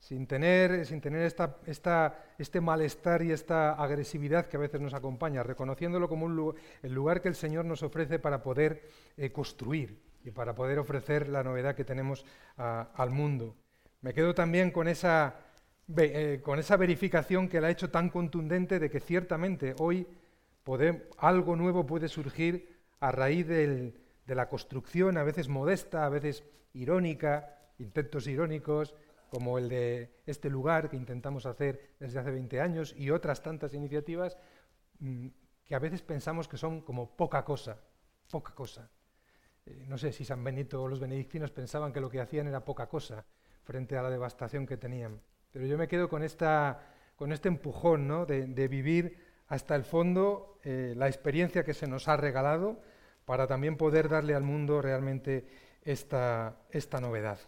[0.00, 4.94] sin tener, sin tener esta, esta, este malestar y esta agresividad que a veces nos
[4.94, 10.00] acompaña, reconociéndolo como un el lugar que el Señor nos ofrece para poder eh, construir
[10.24, 12.24] y para poder ofrecer la novedad que tenemos
[12.56, 13.54] al mundo.
[14.00, 15.36] Me quedo también con esa,
[15.96, 20.06] eh, con esa verificación que la ha hecho tan contundente de que ciertamente hoy
[21.18, 26.44] algo nuevo puede surgir a raíz del, de la construcción, a veces modesta, a veces
[26.72, 28.94] irónica, intentos irónicos,
[29.30, 33.74] como el de este lugar que intentamos hacer desde hace 20 años y otras tantas
[33.74, 34.38] iniciativas
[35.00, 35.28] mm,
[35.64, 37.78] que a veces pensamos que son como poca cosa,
[38.30, 38.90] poca cosa.
[39.66, 42.64] Eh, no sé si San Benito o los benedictinos pensaban que lo que hacían era
[42.64, 43.24] poca cosa
[43.64, 45.20] frente a la devastación que tenían.
[45.52, 48.24] Pero yo me quedo con, esta, con este empujón ¿no?
[48.24, 52.80] de, vivir hasta el fondo eh, la experiencia que se nos ha regalado
[53.24, 55.46] para también poder darle al mundo realmente
[55.82, 57.38] esta, esta novedad.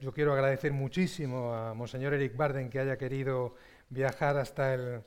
[0.00, 3.56] Yo quiero agradecer muchísimo a Monseñor Eric Barden que haya querido
[3.88, 5.02] viajar hasta el,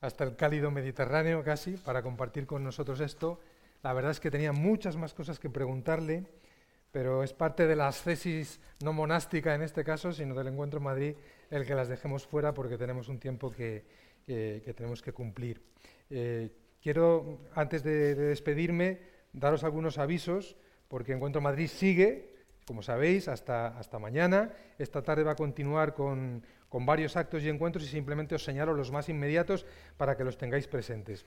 [0.00, 3.40] hasta el cálido Mediterráneo casi para compartir con nosotros esto.
[3.82, 6.26] La verdad es que tenía muchas más cosas que preguntarle,
[6.90, 10.84] pero es parte de la ascesis no monástica en este caso, sino del Encuentro en
[10.84, 11.16] Madrid,
[11.50, 13.84] el que las dejemos fuera porque tenemos un tiempo que,
[14.26, 15.62] tenemos que cumplir.
[16.10, 16.50] Eh,
[16.82, 19.00] quiero, antes de despedirme,
[19.32, 20.56] daros algunos avisos,
[20.88, 22.34] porque Encuentro Madrid sigue,
[22.66, 24.52] como sabéis, hasta, hasta mañana.
[24.78, 28.74] Esta tarde va a continuar con, con varios actos y encuentros y simplemente os señalo
[28.74, 29.66] los más inmediatos
[29.96, 31.26] para que los tengáis presentes.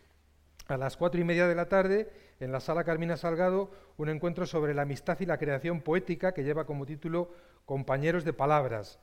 [0.68, 4.46] A las cuatro y media de la tarde, en la sala Carmina Salgado, un encuentro
[4.46, 7.32] sobre la amistad y la creación poética que lleva como título
[7.66, 9.00] Compañeros de Palabras.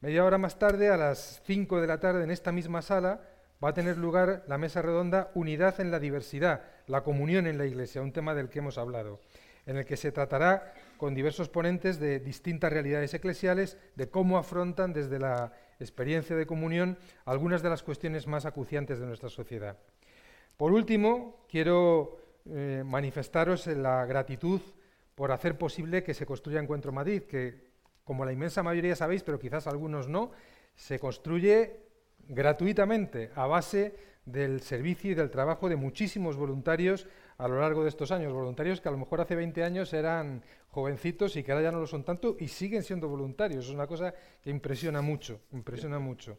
[0.00, 3.22] Media hora más tarde, a las cinco de la tarde, en esta misma sala,
[3.62, 7.66] va a tener lugar la mesa redonda Unidad en la Diversidad, la comunión en la
[7.66, 9.20] Iglesia, un tema del que hemos hablado,
[9.64, 14.92] en el que se tratará con diversos ponentes de distintas realidades eclesiales, de cómo afrontan
[14.92, 19.76] desde la experiencia de comunión algunas de las cuestiones más acuciantes de nuestra sociedad.
[20.56, 24.60] Por último, quiero eh, manifestaros la gratitud
[25.14, 27.72] por hacer posible que se construya Encuentro Madrid, que,
[28.04, 30.30] como la inmensa mayoría sabéis, pero quizás algunos no,
[30.74, 31.85] se construye
[32.28, 37.06] gratuitamente a base del servicio y del trabajo de muchísimos voluntarios
[37.38, 40.42] a lo largo de estos años, voluntarios que a lo mejor hace 20 años eran
[40.70, 43.66] jovencitos y que ahora ya no lo son tanto y siguen siendo voluntarios.
[43.66, 46.38] Es una cosa que impresiona mucho, impresiona mucho.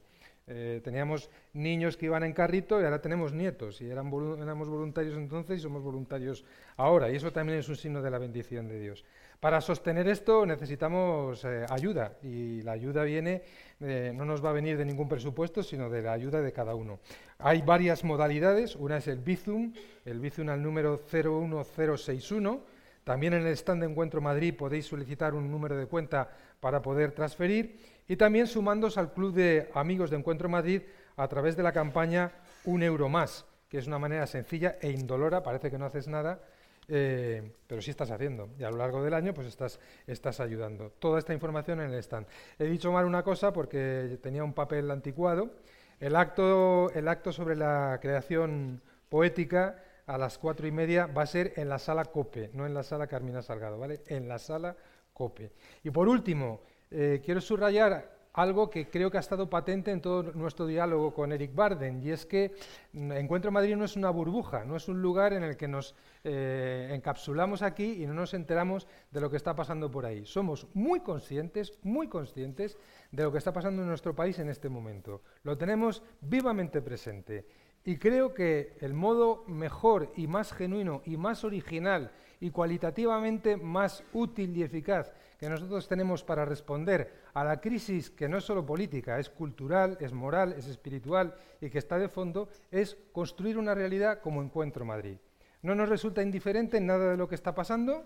[0.49, 5.17] Eh, teníamos niños que iban en carrito y ahora tenemos nietos y eran éramos voluntarios
[5.17, 6.45] entonces y somos voluntarios
[6.77, 9.03] ahora y eso también es un signo de la bendición de Dios.
[9.39, 13.43] Para sostener esto necesitamos eh, ayuda y la ayuda viene,
[13.79, 16.73] eh, no nos va a venir de ningún presupuesto, sino de la ayuda de cada
[16.73, 16.99] uno.
[17.37, 19.73] Hay varias modalidades, una es el Bizum,
[20.05, 22.61] el Bizum al número 01061.
[23.03, 26.29] También en el stand de Encuentro Madrid podéis solicitar un número de cuenta
[26.59, 30.81] para poder transferir y también sumándose al Club de Amigos de Encuentro Madrid
[31.15, 32.31] a través de la campaña
[32.65, 36.41] Un Euro Más, que es una manera sencilla e indolora, parece que no haces nada,
[36.87, 38.49] eh, pero sí estás haciendo.
[38.57, 40.91] Y a lo largo del año, pues estás, estás ayudando.
[40.99, 42.27] Toda esta información en el stand.
[42.57, 45.51] He dicho mal una cosa porque tenía un papel anticuado.
[45.99, 51.27] El acto, el acto sobre la creación poética a las cuatro y media va a
[51.27, 54.03] ser en la sala COPE, no en la sala Carmina Salgado, ¿vale?
[54.07, 54.75] En la sala
[55.13, 55.51] COPE.
[55.83, 60.31] Y por último, eh, quiero subrayar algo que creo que ha estado patente en todo
[60.33, 62.53] nuestro diálogo con Eric Barden, y es que
[62.93, 65.95] mm, Encuentro Madrid no es una burbuja, no es un lugar en el que nos
[66.23, 70.23] eh, encapsulamos aquí y no nos enteramos de lo que está pasando por ahí.
[70.23, 72.77] Somos muy conscientes, muy conscientes
[73.11, 75.23] de lo que está pasando en nuestro país en este momento.
[75.41, 77.47] Lo tenemos vivamente presente.
[77.85, 84.03] Y creo que el modo mejor y más genuino y más original y cualitativamente más
[84.13, 88.65] útil y eficaz que nosotros tenemos para responder a la crisis que no es solo
[88.65, 93.75] política, es cultural, es moral, es espiritual y que está de fondo, es construir una
[93.75, 95.17] realidad como Encuentro Madrid.
[95.61, 98.05] No nos resulta indiferente nada de lo que está pasando,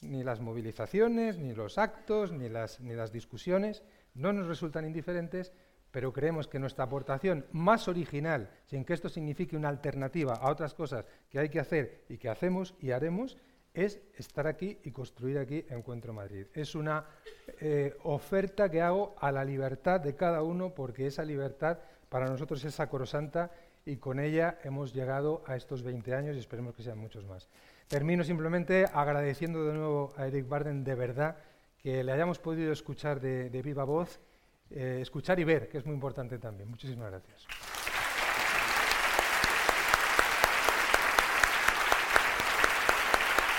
[0.00, 3.82] ni las movilizaciones, ni los actos, ni las, ni las discusiones,
[4.14, 5.52] no nos resultan indiferentes,
[5.90, 10.74] pero creemos que nuestra aportación más original, sin que esto signifique una alternativa a otras
[10.74, 13.36] cosas que hay que hacer y que hacemos y haremos,
[13.74, 16.46] es estar aquí y construir aquí Encuentro Madrid.
[16.54, 17.04] Es una
[17.60, 22.64] eh, oferta que hago a la libertad de cada uno porque esa libertad para nosotros
[22.64, 23.50] es sacrosanta
[23.84, 27.48] y con ella hemos llegado a estos 20 años y esperemos que sean muchos más.
[27.88, 31.36] Termino simplemente agradeciendo de nuevo a Eric Barden de verdad
[31.78, 34.20] que le hayamos podido escuchar de, viva voz,
[34.70, 36.68] eh, escuchar y ver, que es muy importante también.
[36.68, 37.46] Muchísimas gracias.